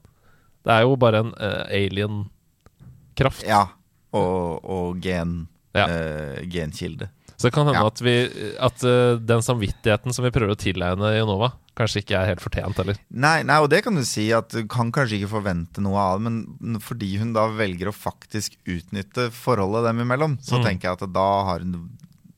[0.61, 3.45] Det er jo bare en uh, alien-kraft.
[3.49, 3.67] ja.
[4.11, 5.85] Og, og gen, Ja.
[5.87, 7.07] Uh, genkilde.
[7.41, 7.87] Så det kan hende Ja.
[7.89, 8.13] at, vi,
[8.61, 12.77] at uh, den samvittigheten som vi prøver å tilegne Jonova, kanskje ikke er helt fortjent
[12.77, 12.99] heller.
[13.09, 16.19] Nei, nei, og det kan du si at du kan kanskje ikke forvente noe av
[16.21, 20.65] det, men fordi hun da velger å faktisk utnytte forholdet dem imellom, så Mm.
[20.67, 21.89] tenker jeg at da har hun,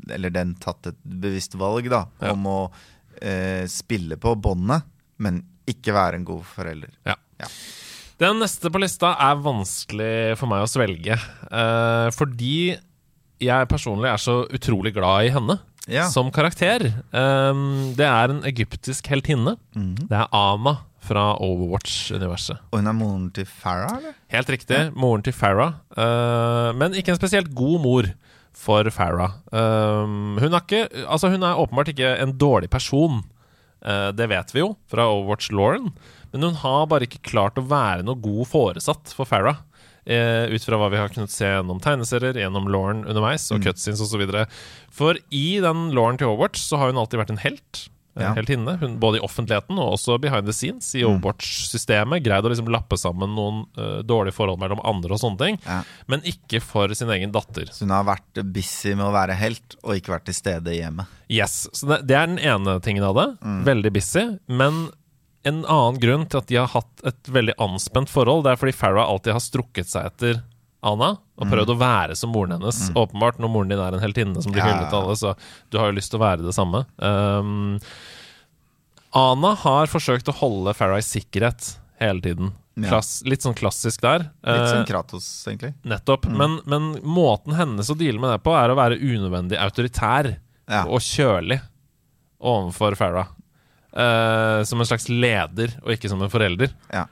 [0.09, 2.31] eller den, tatt et bevisst valg da, Ja.
[2.31, 2.71] om å
[3.21, 4.83] eh, spille på båndet,
[5.19, 6.89] men ikke være en god forelder.
[7.05, 7.15] Ja.
[7.39, 7.47] Ja.
[8.19, 11.17] Den neste på lista er vanskelig for meg å svelge.
[11.51, 12.77] eh, fordi
[13.45, 15.59] jeg personlig er så utrolig glad i henne
[15.91, 16.05] Ja.
[16.09, 16.85] som karakter.
[17.11, 19.57] Um, det er en egyptisk heltinne.
[19.75, 20.07] Mhm.
[20.07, 22.59] Det er Ama fra Overwatch-universet.
[22.71, 24.13] Og hun er moren til Farah, eller?
[24.31, 24.79] Helt riktig.
[24.95, 25.73] Moren til Farah.
[25.97, 28.07] Uh, men ikke en spesielt god mor
[28.55, 29.33] for Farah.
[29.51, 33.23] Um, hun, er ikke, altså hun er åpenbart ikke en dårlig person.
[33.83, 35.91] Uh, det vet vi jo fra Overwatch-Lauren.
[36.31, 39.59] Men hun har bare ikke klart å være noe god foresatt for Farah.
[40.05, 44.03] Eh, ut fra hva vi har kunnet se gjennom tegneserier, gjennom Lauren underveis, og cutscenes
[44.03, 44.25] osv.
[44.93, 47.83] For i den Lauren til Overwatch så har hun alltid vært en helt.
[48.13, 52.21] en Helt inne, hun, både i offentligheten og også behind the scenes i Overwatch-systemet.
[52.25, 55.61] Greid å liksom lappe sammen noen uh, dårlige forhold mellom andre og sånne ting.
[55.65, 55.79] Ja.
[56.11, 57.71] Men ikke for sin egen datter.
[57.73, 60.81] Så hun har vært busy med å være helt, og ikke vært til stede i
[60.83, 61.09] hjemmet.
[61.33, 63.29] Yes, så det, det er den ene tingen av det.
[63.41, 63.63] Mm.
[63.71, 64.27] Veldig busy.
[64.61, 64.85] Men
[65.43, 68.75] en annen grunn til at de har hatt et veldig anspent forhold, det er fordi
[68.77, 70.41] Farah alltid har strukket seg etter
[70.83, 72.79] Anna og prøvd å være som moren hennes.
[72.95, 74.69] Åpenbart, når moren din er en heltinne som blir Mm.
[74.71, 75.35] Hyllet av alle, så
[75.71, 76.85] du har jo lyst til å være det samme.
[76.99, 77.79] Um,
[79.13, 82.53] Ana har forsøkt å holde Farah i sikkerhet hele tiden.
[82.73, 84.31] Klass, litt sånn klassisk der.
[84.41, 85.75] Litt som Eh, Kratos, egentlig.
[85.85, 86.25] Nettopp.
[86.25, 86.37] Mm.
[86.37, 90.85] Men, men måten hennes å deale med det på, er å være unødvendig autoritær Ja.
[90.87, 91.61] og kjølig
[92.41, 93.27] overfor Farah.
[93.93, 96.73] Eh, som en slags leder, og ikke som en forelder.
[96.93, 97.05] Ja.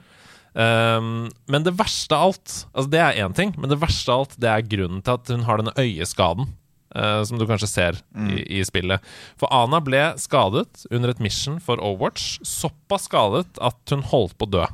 [0.52, 4.18] Um, men det verste av alt Altså Det er én ting, men det verste av
[4.20, 6.50] alt Det er grunnen til at hun har denne øyeskaden.
[6.92, 9.00] Uh, som du kanskje ser i, i spillet.
[9.40, 12.42] For Ana ble skadet under et mission for Overwatch.
[12.44, 14.66] Såpass skadet at hun holdt på å dø.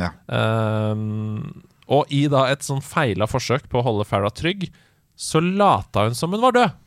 [0.00, 0.14] Ja.
[0.32, 1.60] Um,
[1.92, 4.70] og i da et sånn feila forsøk på å holde Farah trygg,
[5.12, 6.80] så lata hun som hun var død.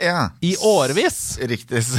[0.00, 0.30] Ja.
[0.40, 1.38] I årevis!
[1.42, 1.82] Riktig.
[1.92, 1.98] Så,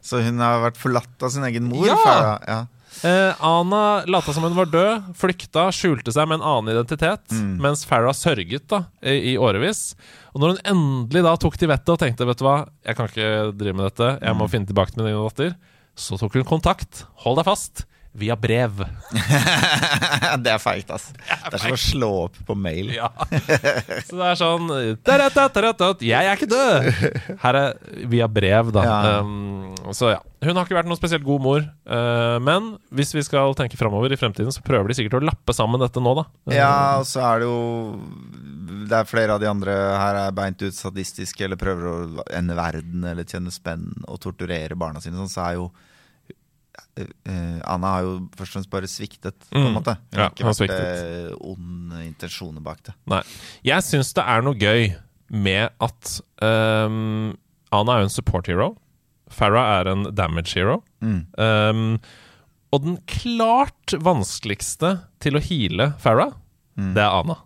[0.00, 1.84] så hun har vært forlatt av sin egen mor?
[1.86, 1.96] Ja!
[2.00, 2.38] Farah.
[2.48, 2.60] ja.
[3.06, 7.22] Eh, Ana lata som hun var død, flykta, skjulte seg med en annen identitet,
[7.62, 9.94] mens Farah sørget da i, i årevis.
[10.34, 13.08] Og når hun endelig da tok til vettet og tenkte vet du hva, jeg kan
[13.08, 15.54] ikke drive med dette, jeg må finne tilbake til min egen datter,
[16.00, 18.80] så tok hun kontakt, hold deg fast, via brev.
[20.44, 21.10] det er feigt, ass.
[21.50, 22.90] Det er som å slå opp på mail.
[22.94, 23.10] Ja.
[24.06, 24.70] Så det er sånn
[25.06, 26.88] «Taratataratat, Jeg er ikke død!
[27.42, 28.84] Her er via brev, da.
[28.86, 28.98] Ja.
[29.22, 30.20] Um, så ja.
[30.40, 31.64] Hun har ikke vært noen spesielt god mor.
[31.90, 35.54] uh, men hvis vi skal tenke framover i fremtiden, så prøver de sikkert å lappe
[35.56, 36.26] sammen dette nå, da.
[36.54, 37.58] Ja, og så er det jo
[38.88, 42.56] Det er flere av de andre her er beint ut sadistiske eller prøver å ende
[42.58, 45.18] verden eller tjene spenn og torturere barna sine.
[45.20, 45.70] Sånn, så er jo
[47.26, 49.76] Anna har jo først og fremst bare sviktet, på en Mm.
[49.78, 49.94] måte.
[50.12, 51.30] Hun Ja, har ikke vært sviktet.
[51.30, 52.94] eh, onde intensjoner bak det.
[53.06, 53.22] Nei.
[53.64, 54.96] Jeg syns det er noe gøy
[55.30, 57.36] med at um,
[57.72, 58.76] Anna er jo en support hero.
[59.30, 60.82] Farah er en damage hero.
[61.00, 61.26] Mm.
[61.38, 62.00] Um,
[62.72, 66.32] og den klart vanskeligste til å heale Farah,
[66.78, 66.94] Mm.
[66.94, 67.36] det er Ana.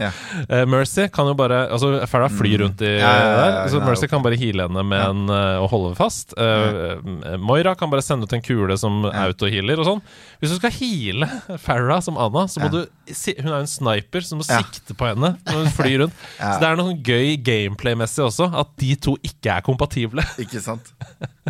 [0.00, 0.10] Ja.
[0.52, 3.00] Eh, Mercy kan jo bare Altså Farah flyr rundt i Mm.
[3.00, 5.30] Ja, der, så er Mercy kan bare heale henne med en
[5.62, 6.34] og holde fast.
[6.36, 10.02] Eh, Moira kan bare sende ut en kule som autohealer og sånn.
[10.40, 11.28] Hvis du skal heale
[11.62, 14.94] Farah som Anna, så må du Hun er jo en sniper, så du må sikte
[14.98, 16.20] på henne når hun flyr rundt.
[16.42, 20.24] Så det er noe sånn gøy gameplay-messig også, at de to ikke er kompatible.
[20.42, 20.92] Ikke sant?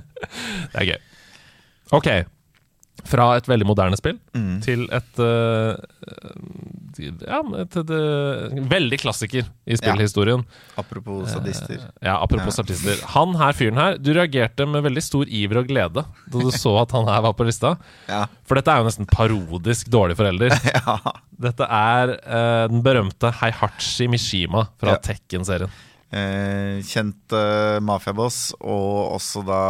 [0.72, 0.98] Det er gøy.
[1.96, 2.09] Ok.
[3.06, 4.60] Fra et veldig moderne spill Mm.
[4.64, 5.74] til et uh,
[6.98, 10.42] Ja, et, et, et, veldig klassiker i spillhistorien.
[10.80, 11.82] Apropos sadister.
[12.04, 12.62] Ja, apropos Ja.
[12.62, 13.02] statister.
[13.14, 16.04] Han her fyren her, du reagerte med veldig stor iver og glede da
[16.40, 17.74] du så at han her var på lista.
[18.08, 18.24] Ja.
[18.46, 20.54] For dette er jo nesten parodisk dårlig forelder.
[20.78, 20.96] ja.
[21.48, 25.02] Dette er uh, den berømte Heihachi Mishima fra Ja.
[25.02, 25.70] Tekken-serien.
[26.14, 29.62] Eh, kjent eh, mafiaboss, og også da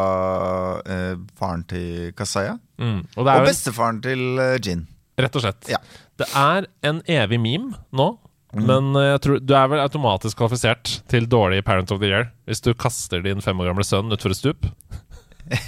[0.85, 2.59] eh, faren til Kasaya.
[2.77, 3.01] Mm.
[3.17, 4.85] Og Og bestefaren til eh, Jin.
[5.17, 5.71] Rett og slett.
[5.73, 5.81] Ja.
[6.21, 8.07] Det er en evig meme nå
[8.57, 12.63] Men eh, tror du er vel automatisk kvalifisert til dårlig Parent of the Year hvis
[12.65, 14.69] du kaster din fem år gamle sønn utfor et stup.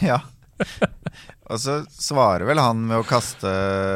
[0.04, 0.20] Ja.
[1.49, 3.49] Og så svarer vel han med å kaste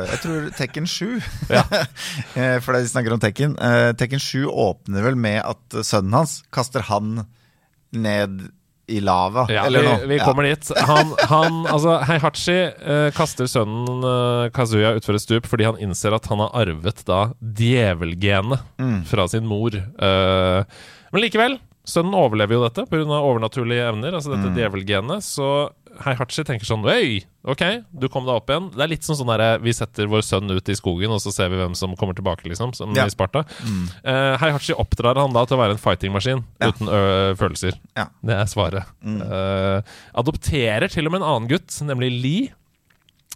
[0.08, 1.20] Jeg tror Tekken 7.
[1.52, 1.64] Ja.
[2.38, 3.58] Eh, For vi snakker om Tekken.
[3.60, 7.26] eh, Tekken 7 åpner vel med at sønnen hans kaster han
[7.92, 8.46] ned
[8.92, 10.06] i lava, Ja, eller vi, noe.
[10.10, 10.70] vi kommer dit.
[10.88, 16.16] Han, han altså, Heihachi eh, kaster sønnen eh, Kazuya utfor et stup fordi han innser
[16.16, 19.04] at han har arvet da djevelgenet Mm.
[19.08, 19.76] fra sin mor.
[19.76, 20.64] Eh,
[21.12, 23.04] men likevel, sønnen overlever jo dette pga.
[23.18, 24.56] overnaturlige evner, altså dette Mm.
[24.56, 25.22] djevelgenet.
[25.22, 25.70] Så
[26.04, 28.70] Heihachi tenker sånn Øy, ok, du kom deg opp igjen.
[28.72, 31.32] Det er litt som sånn derre vi setter vår sønn ut i skogen, og så
[31.34, 33.04] ser vi hvem som kommer tilbake, liksom, som Ja.
[33.04, 33.44] i Sparta.
[33.62, 33.88] Mm.
[34.06, 36.70] Uh, Heihachi oppdrar han da til å være en fightingmaskin Ja.
[36.70, 36.86] uten
[37.36, 37.72] følelser.
[37.96, 38.06] Ja.
[38.24, 38.84] Det er svaret.
[39.04, 39.20] Mm.
[39.20, 39.82] Uh,
[40.14, 42.52] adopterer til og med en annen gutt, nemlig Li.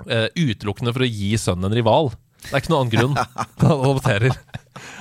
[0.07, 2.11] Uh, utelukkende for å gi sønnen en rival.
[2.47, 3.17] Det er ikke noen annen grunn
[3.61, 4.37] han adopterer.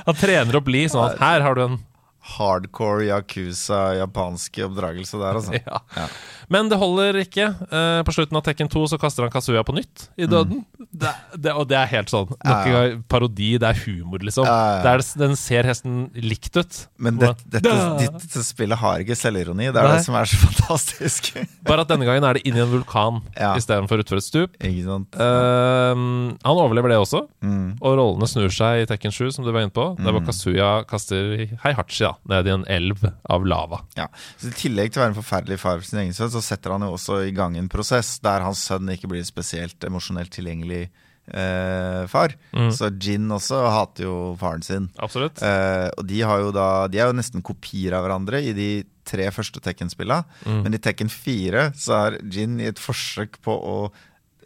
[0.07, 1.79] Han trener opp Li sånn at her har du en
[2.25, 5.53] Hardcore yakuza, japanske oppdragelse der, altså.
[5.59, 5.79] ja.
[5.95, 6.07] Ja.
[6.51, 7.45] Men det holder ikke.
[7.73, 10.63] Eh, på slutten av Tekken 2 så kaster han Kazuya på nytt i døden.
[10.91, 11.09] Det,
[11.41, 12.27] det, og det er helt sånn.
[12.33, 12.71] Nok Mm.
[12.71, 12.97] Ja, ja.
[13.09, 13.47] parodi.
[13.61, 14.45] Det er humor, liksom.
[14.45, 14.81] Ja, ja.
[14.85, 16.77] Det er, den ser hesten likt ut.
[17.01, 19.71] Men det, dette, dette spillet har ikke selvironi.
[19.73, 19.95] Det er Nei.
[19.97, 21.31] det som er så fantastisk.
[21.65, 23.53] Bare at denne gangen er det inn i en vulkan Ja.
[23.57, 24.57] istedenfor utfor et stup.
[24.61, 25.17] ikke sant?
[25.21, 26.05] Ehm,
[26.45, 27.77] han overlever det også, Mm.
[27.81, 29.95] og rollene snur seg i Tekken 7, som du var inne på.
[29.97, 30.25] Der hvor Mm.
[30.29, 33.81] Kazuya kaster Heihachi da, ned i en elv av lava.
[33.97, 34.09] Ja.
[34.39, 36.75] Så I tillegg til å være en forferdelig far for sin egen sønn, så setter
[36.75, 40.87] han jo også i gang en prosess der hans sønn ikke blir spesielt emosjonelt tilgjengelig
[41.27, 42.35] eh, far.
[42.55, 42.71] Mm.
[42.75, 44.89] Så Jin også hater jo faren sin.
[45.01, 45.41] Absolutt.
[45.43, 48.69] Eh, og de, har jo da, de er jo nesten kopier av hverandre i de
[49.05, 50.23] tre første Tekken-spilla.
[50.45, 50.61] Mm.
[50.65, 53.77] Men i Tekken 4 så har Jin i et forsøk på å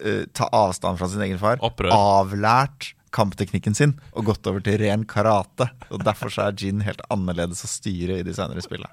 [0.04, 1.92] eh, ta avstand fra sin egen far Opprør.
[1.94, 5.66] avlært kampteknikken sin og gått over til ren karate.
[5.90, 8.90] Og Derfor så er Jin helt annerledes å styre i de senere spillene.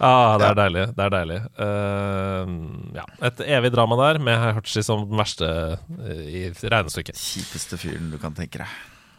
[0.00, 0.54] Ah, det er Ja.
[0.62, 0.86] deilig.
[0.96, 1.40] Det er deilig.
[1.58, 3.04] Uh, ja.
[3.30, 7.18] Et evig drama der, med Hachi som den verste eh, i regnestykket.
[7.18, 8.68] Kjipeste fyren du kan tenke deg.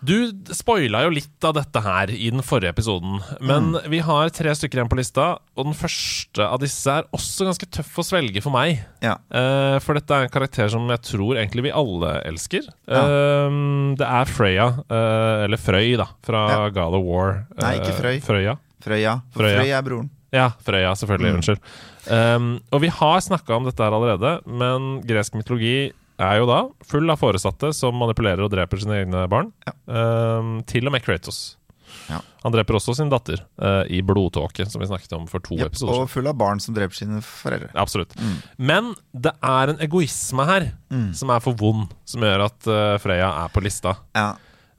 [0.06, 0.14] Du
[0.54, 3.90] spoila jo litt av dette her i den forrige episoden, men Mm.
[3.90, 7.66] vi har tre stykker igjen på lista, og den første av disse er også ganske
[7.74, 8.84] tøff å svelge for meg.
[9.02, 9.16] Ja.
[9.34, 12.68] Uh, for dette er en karakter som jeg tror egentlig vi alle elsker.
[12.88, 13.02] Ja.
[13.02, 16.70] Uh, det er Freya, uh, eller Frøy, da, fra Ja.
[16.70, 17.48] God of War.
[17.58, 18.20] Nei, ikke Frøy.
[18.22, 18.58] Frøya.
[18.86, 19.22] Frøya.
[19.34, 19.60] Frøya.
[19.64, 20.10] Frøy er broren.
[20.36, 21.32] Ja, Frøya, selvfølgelig.
[21.32, 21.38] Mm.
[21.40, 21.60] Unnskyld.
[22.12, 26.62] Um, og vi har snakka om dette her allerede, men gresk mytologi er jo da
[26.88, 29.52] full av foresatte som manipulerer og dreper sine egne barn.
[29.88, 31.58] Um, til og med Kratos.
[32.10, 32.20] Ja.
[32.44, 35.72] Han dreper også sin datter uh, i blodtåke, som vi snakket om for to yep,
[35.72, 37.70] episoder og full av barn som dreper sine foreldre.
[37.78, 38.14] Absolutt.
[38.20, 38.36] Mm.
[38.72, 41.10] Men det er en egoisme her Mm.
[41.18, 43.96] som er for vond, som gjør at uh, Freya er på lista.
[44.16, 44.36] Ja.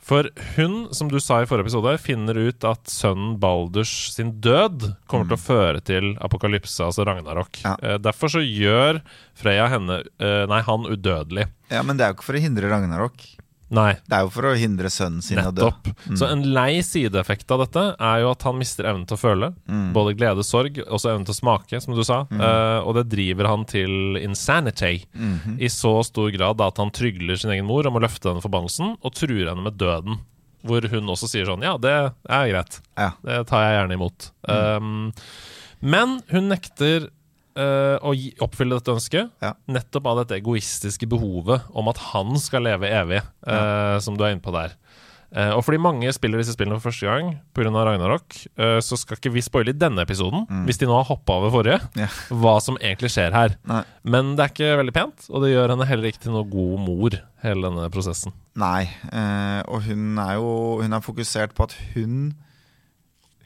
[0.06, 4.92] For hun, som du sa i forrige episode, finner ut at sønnen Balders sin død
[5.10, 7.58] kommer til å føre til apokalypse, altså Ragnarok.
[7.58, 7.66] Mm.
[7.66, 7.72] Ja.
[7.82, 9.00] Eh, derfor så gjør
[9.34, 11.48] Freya henne eh, Nei, han udødelig.
[11.74, 13.26] ja, men det er jo ikke for å hindre Ragnarok.
[13.74, 15.64] Nei, Det er jo for å hindre sønnen sin å dø.
[15.66, 15.88] nettopp.
[16.16, 19.48] Så en lei sideeffekt av dette er jo at han mister evnen til å føle.
[19.66, 19.88] Mm.
[19.96, 22.20] Både glede og sorg, også evnen til å smake, som du sa.
[22.30, 25.04] Eh, og det driver han til insanity.
[25.18, 25.58] Mhm.
[25.58, 28.96] I så stor grad at han trygler sin egen mor om å løfte denne forbannelsen,
[29.02, 30.20] og truer henne med døden.
[30.66, 31.90] Hvor hun også sier sånn Ja, det
[32.28, 32.80] er greit.
[32.96, 33.12] Ja.
[33.24, 34.30] Det tar jeg gjerne imot.
[34.48, 35.12] Um,
[35.82, 37.10] men hun nekter
[37.56, 39.54] eh, å gi, oppfylle dette ønsket, Ja.
[39.68, 44.36] nettopp av dette egoistiske behovet om at han skal leve evig, eh, som du er
[44.36, 44.76] inne på der.
[45.36, 47.66] Uh, og fordi mange spiller disse spillene for første gang pga.
[47.66, 51.40] Ragnarok, uh, så skal ikke vi spoile i denne episoden, hvis de nå har hoppa
[51.40, 52.14] over forrige, yeah.
[52.30, 53.56] Hva som egentlig skjer her.
[53.66, 53.82] Nei.
[54.06, 56.78] Men det er ikke veldig pent, og det gjør henne heller ikke til noe god
[56.86, 58.32] mor, hele denne prosessen.
[58.56, 58.86] Nei.
[59.10, 62.30] uh, og hun er jo Hun er fokusert på at hun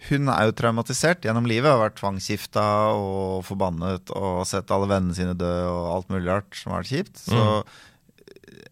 [0.09, 1.69] Hun er jo traumatisert gjennom livet.
[1.69, 2.65] Har vært tvangsgifta
[2.97, 6.93] og forbannet og sett alle vennene sine dø og alt mulig rart som har vært
[6.95, 7.21] kjipt.
[7.27, 7.45] Så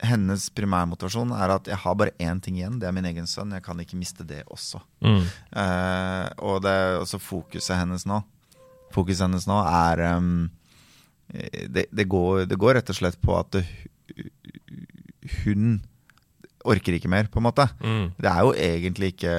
[0.08, 3.52] hennes primærmotivasjon er at jeg har bare én ting igjen, det er min egen sønn.
[3.56, 4.80] Jeg kan ikke miste det også.
[5.04, 5.24] Mm.
[5.52, 8.22] Uh, og det er også fokuset hennes nå.
[8.94, 10.48] Fokuset hennes nå er um,
[11.28, 13.60] det, det, går, det går rett og slett på at
[15.44, 15.80] hun
[16.68, 17.66] orker ikke mer, på en måte.
[17.82, 18.06] Mm.
[18.18, 19.34] Det er jo egentlig ikke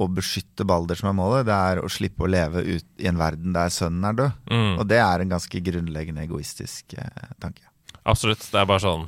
[0.00, 3.18] å beskytte Balder som er målet, det er å slippe å leve ut i en
[3.20, 4.38] verden der sønnen er død.
[4.50, 4.70] Mm.
[4.80, 7.66] Og det er en ganske grunnleggende egoistisk eh, tanke.
[8.08, 8.46] Absolutt.
[8.50, 9.02] Det er bare sånn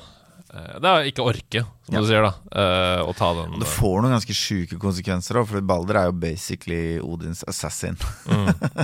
[0.52, 2.02] eh, Det er ikke orke, som Ja.
[2.04, 3.58] du sier, da, eh, å ta den.
[3.62, 7.96] Det får noen ganske sjuke konsekvenser òg, for Balder er jo basically Odins assassin.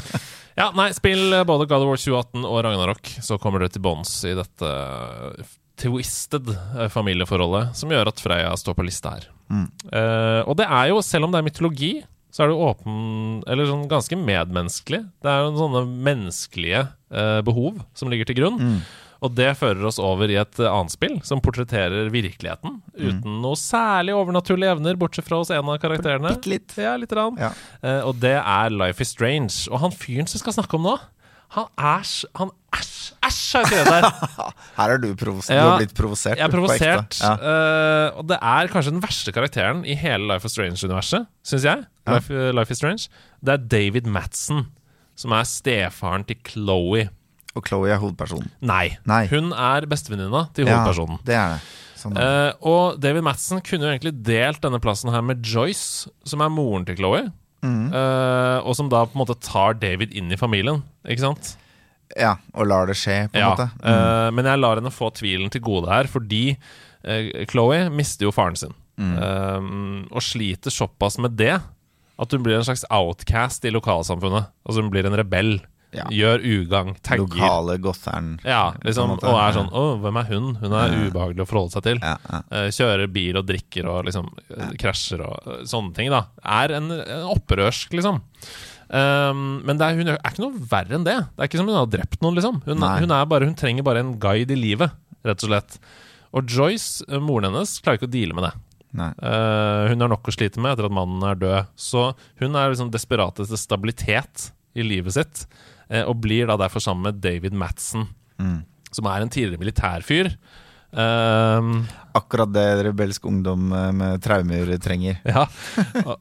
[0.58, 3.84] Ja, nei, spill eh, både God of War 2018 og Ragnarok, så kommer du til
[3.84, 4.70] bånns i dette
[5.78, 9.28] twisted eh, familieforholdet som gjør at Freya står på lista her.
[9.48, 11.92] Eh, og det er jo, selv om det er mytologi,
[12.28, 12.96] så er det jo åpen
[13.48, 15.00] Eller sånn ganske medmenneskelig.
[15.24, 18.82] Det er jo sånne menneskelige uh, behov som ligger til grunn.
[19.24, 24.14] Og det fører oss over i et annet spill som portretterer virkeligheten uten noe særlig
[24.14, 26.36] overnaturlige evner, bortsett fra hos en av karakterene.
[26.36, 26.76] Bitte litt.
[26.78, 27.40] Ja, litt rann.
[27.40, 27.50] Ja.
[27.82, 29.64] Uh, og det er Life is Strange.
[29.72, 30.94] Og han fyren som skal snakke om nå,
[31.56, 32.96] han æsj Han Æsj!
[33.24, 34.06] Æsj, har jeg skrevet der.
[34.78, 36.36] Her er du, provos du har blitt provosert.
[36.36, 37.16] Jeg er provosert.
[37.22, 37.30] Ja.
[37.40, 41.86] Uh, og det er kanskje den verste karakteren i hele Life is Strange-universet, syns jeg.
[42.04, 42.18] Ja.
[42.18, 43.08] Life, Life is Strange
[43.40, 44.66] Det er David Madsen,
[45.16, 47.08] som er stefaren til Chloé.
[47.56, 48.52] Og Chloé er hovedpersonen.
[48.60, 49.24] Nei, Nei.
[49.32, 51.22] hun er bestevenninna til hovedpersonen.
[51.24, 51.60] Ja, det er det.
[51.98, 56.44] Sånn, Uh, og David Madsen kunne jo egentlig delt denne plassen her med Joyce, som
[56.44, 57.24] er moren til Chloé.
[57.66, 61.56] Eh, og som da på en måte tar David inn i familien, ikke sant?
[62.16, 63.66] ja, og lar det skje, på en Ja, måte.
[63.82, 63.88] Mm.
[63.92, 66.56] Uh, men jeg lar henne få tvilen til gode her, fordi
[67.04, 68.72] uh, Chloé mister jo faren sin.
[68.98, 70.08] Mm.
[70.10, 71.52] Og sliter såpass med det
[72.18, 74.48] at hun blir en slags outcast i lokalsamfunnet.
[74.66, 75.60] Altså hun blir en rebell.
[75.96, 76.04] Ja.
[76.12, 77.24] Gjør ugagn, tagger.
[77.24, 78.34] Lokale gosseren.
[78.44, 80.48] Ja, liksom, og er sånn Å, hvem er hun?
[80.60, 82.02] Hun er ubehagelig å forholde seg til.
[82.04, 84.28] Eh, kjører bil og drikker og liksom
[84.80, 86.26] krasjer og eh, sånne ting, da.
[86.44, 88.20] Er en, en opprørsk, liksom.
[88.88, 91.16] Um, men det er, hun er ikke noe verre enn det.
[91.32, 92.60] Det er ikke som hun har drept noen, liksom.
[92.68, 94.92] Hun, hun, bare, hun trenger bare en guide i livet,
[95.28, 95.80] rett og slett.
[96.36, 98.54] Og Joyce, eh, moren hennes, klarer ikke å deale med det.
[98.98, 101.72] Eh, hun har nok å slite med etter at mannen er død.
[101.80, 105.44] Så hun er liksom desperat etter stabilitet i livet sitt,
[106.04, 108.60] og blir da derfor sammen med David Madsen, Mm.
[108.94, 110.28] som er en tidligere militærfyr.
[110.92, 111.82] Um,
[112.16, 115.18] Akkurat det rebelsk ungdom eh, med traumer trenger.
[115.28, 115.42] Ja,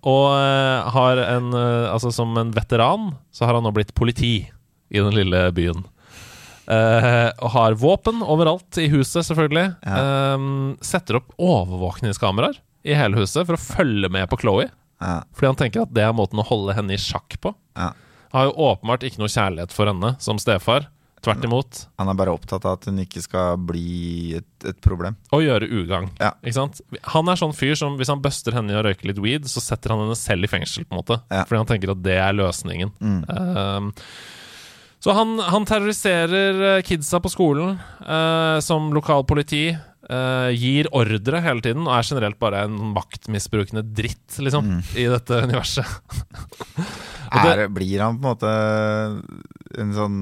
[0.01, 4.34] og eh, har en eh, Altså som en veteran så har han nå blitt politi
[4.91, 5.86] i den lille byen.
[6.67, 9.69] Uh, og har våpen overalt i huset, selvfølgelig.
[9.88, 10.47] Eh,
[10.84, 14.67] setter opp overvåkningskameraer i hele huset for å følge med på Chloé.
[14.99, 17.53] Ja, Fordi han tenker at det er måten å holde henne i sjakk på.
[17.77, 17.93] ja.
[18.34, 20.90] Har jo åpenbart ikke noe kjærlighet for henne som stefar.
[21.26, 21.80] Tvert imot.
[21.98, 25.16] Han er bare opptatt av at hun ikke skal bli et, et problem.
[25.34, 26.12] Å gjøre ugagn.
[26.22, 26.30] Ja.
[26.44, 26.82] Ikke sant?
[27.16, 29.63] Han er sånn fyr som hvis han buster henne i å røyke litt weed, så
[29.63, 31.18] setter han henne selv i fengsel, på en måte.
[31.34, 31.42] Ja.
[31.50, 32.94] Fordi han tenker at det er løsningen.
[33.02, 33.20] Mm.
[33.26, 33.90] Uh,
[35.04, 39.72] så han, han terroriserer eh, kidsa på skolen uh, som lokalpoliti.
[40.08, 44.82] Uh, gir ordre hele tiden og er generelt bare en maktmisbrukende dritt, liksom, Mm.
[44.96, 45.86] i dette universet.
[47.32, 48.52] Er, blir han på en måte
[49.82, 50.20] en sånn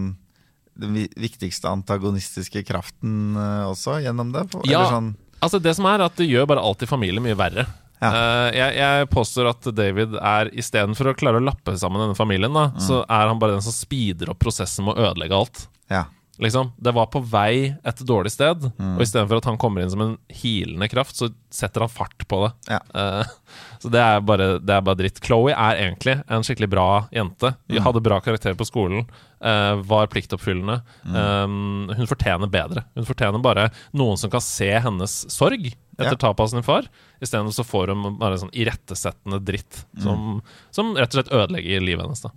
[0.76, 4.44] den viktigste antagonistiske kraften eh, også gjennom det?
[4.60, 4.84] Eller Ja.
[4.92, 5.14] Sånn,
[5.46, 7.68] Altså Det som er at det gjør bare alltid familie mye verre.
[8.02, 8.10] Ja.
[8.12, 12.52] Uh, jeg, jeg påstår at David er istedenfor å klare å lappe sammen denne familien,
[12.56, 15.68] da, så er han bare den som speeder opp prosessen med å ødelegge alt.
[15.94, 16.06] ja.
[16.42, 20.02] Liksom, Det var på vei et dårlig sted, og istedenfor at han kommer inn som
[20.04, 22.50] en hilende kraft, så setter han fart på det.
[22.74, 22.80] Ja.
[22.92, 23.24] Uh,
[23.82, 25.22] så det er, bare, det er bare dritt.
[25.24, 27.54] Chloé er egentlig en skikkelig bra jente.
[27.72, 29.06] Hun hadde bra karakter på skolen,
[29.40, 30.82] uh, var pliktoppfyllende.
[31.08, 32.84] Um, hun fortjener bedre.
[33.00, 36.20] Hun fortjener bare noen som kan se hennes sorg etter Ja.
[36.20, 36.90] tapet av sin far.
[37.24, 40.42] Isteden så får hun bare sånn irettesettende dritt som,
[40.76, 42.26] som rett og slett ødelegger livet hennes.
[42.28, 42.34] da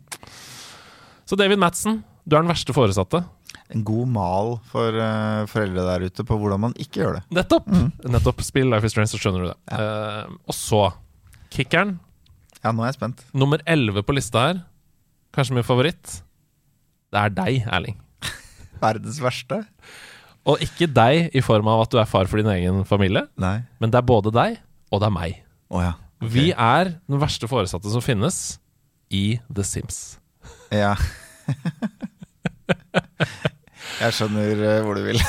[1.27, 3.25] Så David Madsen, du er den verste foresatte.
[3.73, 7.23] En god mal for uh, foreldre der ute på hvordan man ikke gjør det.
[7.37, 7.69] Nettopp!
[8.09, 8.41] Nettopp.
[8.45, 9.59] Spill Life is Strange, så skjønner du det.
[9.77, 10.83] Eh, og så
[11.53, 11.99] kickeren.
[12.63, 13.23] Ja, nå er jeg spent.
[13.37, 14.63] Nummer 11 på lista her.
[15.37, 16.21] Kanskje min favoritt.
[17.13, 17.99] Det er deg, Erling.
[18.83, 19.63] Verdens verste?
[20.49, 23.59] Og ikke deg i form av at du er far for din egen familie, Nei.
[23.83, 24.59] men det er både deg
[24.89, 25.41] og det er meg.
[25.69, 25.95] Oh, ja.
[26.21, 26.31] okay.
[26.33, 28.59] Vi er den verste foresatte som finnes
[29.13, 30.19] i The Sims.
[30.73, 30.95] Ja.
[34.03, 35.23] jeg skjønner eh, hvor du vil.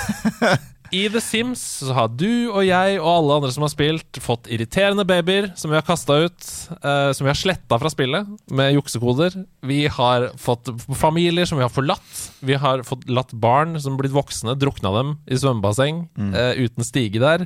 [0.90, 4.50] I The Sims så har du og jeg og alle andre som har spilt, fått
[4.50, 6.48] irriterende babyer som vi har kasta ut,
[6.80, 9.38] eh, som vi har sletta fra spillet med juksekoder.
[9.70, 12.24] Vi har fått familier som vi har forlatt.
[12.42, 17.22] Vi har fått latt barn som blitt voksne, drukna dem i svømmebasseng eh, uten stige
[17.22, 17.46] der.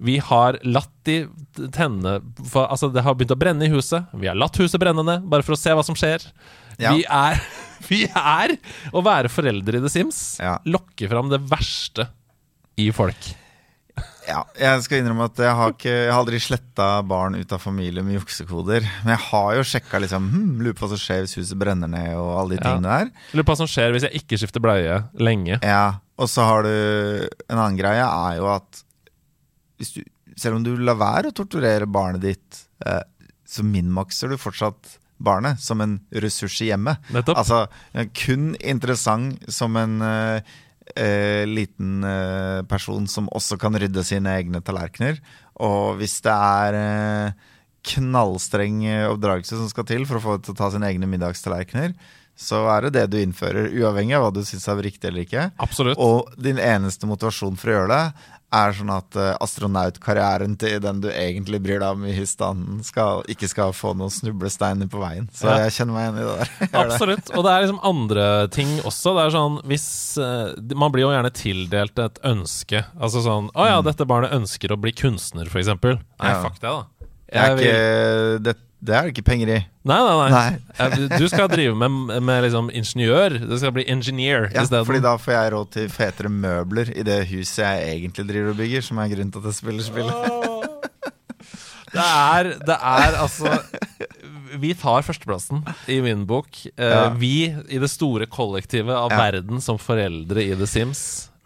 [0.00, 1.26] Vi har latt de
[1.76, 4.08] tenne for, Altså, det har begynt å brenne i huset.
[4.16, 6.24] Vi har latt huset brenne ned, bare for å se hva som skjer.
[6.80, 6.94] Ja.
[6.96, 7.42] Vi er
[7.90, 8.56] Vi er
[8.92, 10.20] å være foreldre i The Sims.
[10.42, 10.58] Ja.
[10.68, 12.08] Lokke fram det verste
[12.80, 13.32] i folk.
[14.28, 17.60] Ja, jeg skal innrømme at jeg har, ikke, jeg har aldri sletta barn ut av
[17.60, 18.84] familie med juksekoder.
[19.02, 21.90] Men jeg har jo sjekka liksom, hm, lurer på hva som skjer hvis huset brenner
[21.90, 22.68] ned, og alle de Ja.
[22.68, 23.10] tingene der.
[23.34, 25.58] Lurer på hva som skjer hvis jeg ikke skifter bleie lenge.
[25.66, 26.68] Ja, Og så har du
[27.48, 28.82] En annen greie er jo at
[29.80, 30.02] hvis du,
[30.36, 33.00] selv om du lar være å torturere barnet ditt, eh,
[33.48, 37.00] så minmakser du fortsatt barnet som en ressurs i hjemmet.
[37.14, 37.38] Nettopp.
[37.40, 40.42] Altså kun interessant som en, eh,
[40.96, 45.20] eh, liten eh, person som også kan rydde sine egne tallerkener.
[45.60, 47.50] Og hvis det er eh,
[47.90, 51.94] knallstreng oppdragelse som skal til for å få til å ta sine egne middagstallerkener,
[52.40, 55.48] så er det det du innfører, uavhengig av hva du syns er riktig eller ikke.
[55.60, 56.00] Absolutt.
[56.00, 61.00] Og din eneste motivasjon for å gjøre det, er sånn at eh, astronautkarrieren til den
[61.04, 65.28] du egentlig bryr deg om i husstanden, skal, ikke skal få noen snublesteiner på veien.
[65.34, 65.58] Så Ja.
[65.66, 66.50] jeg kjenner meg igjen i det der.
[66.60, 66.70] Jeg.
[66.84, 67.30] Absolutt.
[67.36, 69.14] Og det er liksom andre ting også.
[69.16, 69.86] Det er sånn hvis
[70.18, 72.84] eh, Man blir jo gjerne tildelt et ønske.
[73.00, 75.70] Altså sånn Å ja, dette barnet ønsker å bli kunstner, f.eks.
[75.70, 76.40] Nei, Ja.
[76.42, 76.82] fuck det, da.
[77.30, 79.58] Det er, ikke vil- det, det er det ikke penger i.
[79.84, 80.44] Nei, nei, nei.
[80.78, 81.08] Nei.
[81.20, 81.90] Du skal drive med,
[82.24, 83.34] med liksom ingeniør.
[83.44, 84.86] Du skal bli engineer Ja, isteden.
[84.88, 88.56] fordi da får jeg råd til fetere møbler i det huset jeg egentlig driver og
[88.62, 90.70] bygger, som er grunnen til at jeg spiller spillet.
[91.90, 93.50] Det er, det er altså
[94.62, 96.48] Vi tar førsteplassen i min bok.
[96.76, 97.08] Eh, Ja.
[97.18, 99.18] Vi i det store kollektivet av Ja.
[99.26, 101.02] verden som foreldre i The Sims.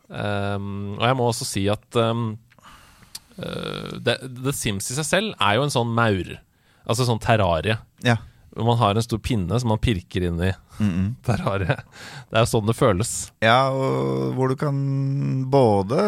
[0.08, 2.36] Um, og jeg må også si at um,
[3.38, 6.36] uh, The, The Sims i seg selv er jo en sånn maur.
[6.86, 7.78] Altså sånn terrarie.
[8.04, 8.16] Ja.
[8.54, 11.84] Hvor man har en stor pinne som man pirker inn i Mm terrariet.
[12.30, 13.10] Det er jo sånn det føles.
[13.42, 14.76] ja, og hvor du kan
[15.50, 15.98] både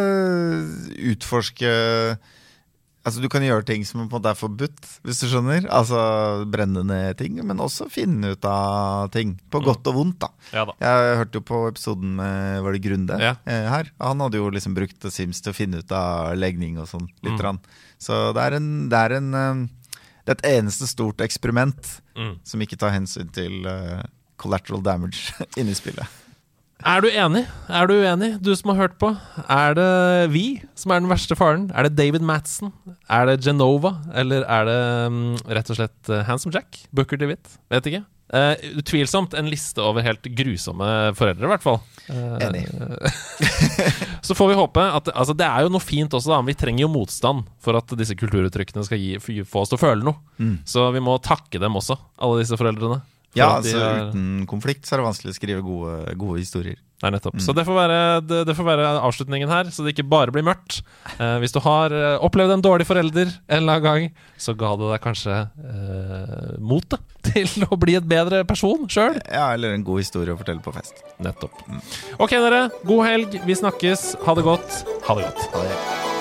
[1.13, 1.71] utforske
[3.07, 5.69] Altså Du kan gjøre ting som på en måte er forbudt, hvis du skjønner.
[5.71, 9.37] Altså brenne ned ting, men også finne ut av ting.
[9.55, 10.33] På godt og vondt, da.
[10.51, 10.75] Ja da.
[10.83, 13.37] Jeg hørte jo på episoden med Var det Grunde Ja.
[13.47, 13.93] eh, her.
[14.03, 17.07] Han hadde jo liksom brukt Sims til å finne ut av legning og sånn.
[17.23, 17.39] Litt.
[17.39, 17.61] Mm.
[18.03, 19.69] Så det er en Det er en eh,
[20.27, 22.39] Det er et eneste stort eksperiment Mm.
[22.49, 24.01] som ikke tar hensyn til uh,
[24.41, 26.07] collateral damage inni spillet.
[26.85, 27.43] Er du enig?
[27.73, 29.11] Er du uenig, du som har hørt på?
[29.49, 29.87] Er det
[30.33, 30.43] vi
[30.77, 31.71] som er den verste faren?
[31.77, 32.73] Er det David Madsen?
[33.09, 33.95] Er det Genova?
[34.17, 36.83] Eller er det um, rett og slett uh, Handsome Jack?
[36.93, 37.59] Booker DeWitt?
[37.73, 38.03] Vet ikke.
[38.27, 41.79] Eh, utvilsomt en liste over helt grusomme foreldre, i hvert fall.
[42.11, 42.65] Uh, Enig.
[44.27, 46.41] så får vi håpe at Altså, det er jo noe fint også, da.
[46.43, 49.83] Men vi trenger jo motstand for at disse kulturuttrykkene skal gi, få oss til å
[49.83, 50.19] føle noe.
[50.43, 50.57] Mm.
[50.67, 52.99] Så vi må takke dem også, alle disse foreldrene.
[53.31, 56.83] for Ja, altså er- uten konflikt så er det vanskelig å skrive gode, gode historier.
[57.05, 57.37] Nei, nettopp.
[57.45, 60.47] Så det får, være, det, det får være avslutningen her, så det ikke bare blir
[60.47, 60.79] mørkt.
[61.19, 64.09] Eh, hvis du har eh, opplevd en dårlig forelder en eller annen gang,
[64.41, 69.21] så ga det deg kanskje eh, motet til å bli et bedre person sjøl.
[69.29, 71.05] Ja, eller en god historie å fortelle på fest.
[71.21, 71.67] Nettopp.
[72.17, 72.67] Ok, dere.
[72.89, 73.41] God helg.
[73.45, 74.15] Vi snakkes.
[74.25, 74.85] Ha det godt.
[75.05, 75.49] Ha det godt.
[75.53, 76.15] Ha det.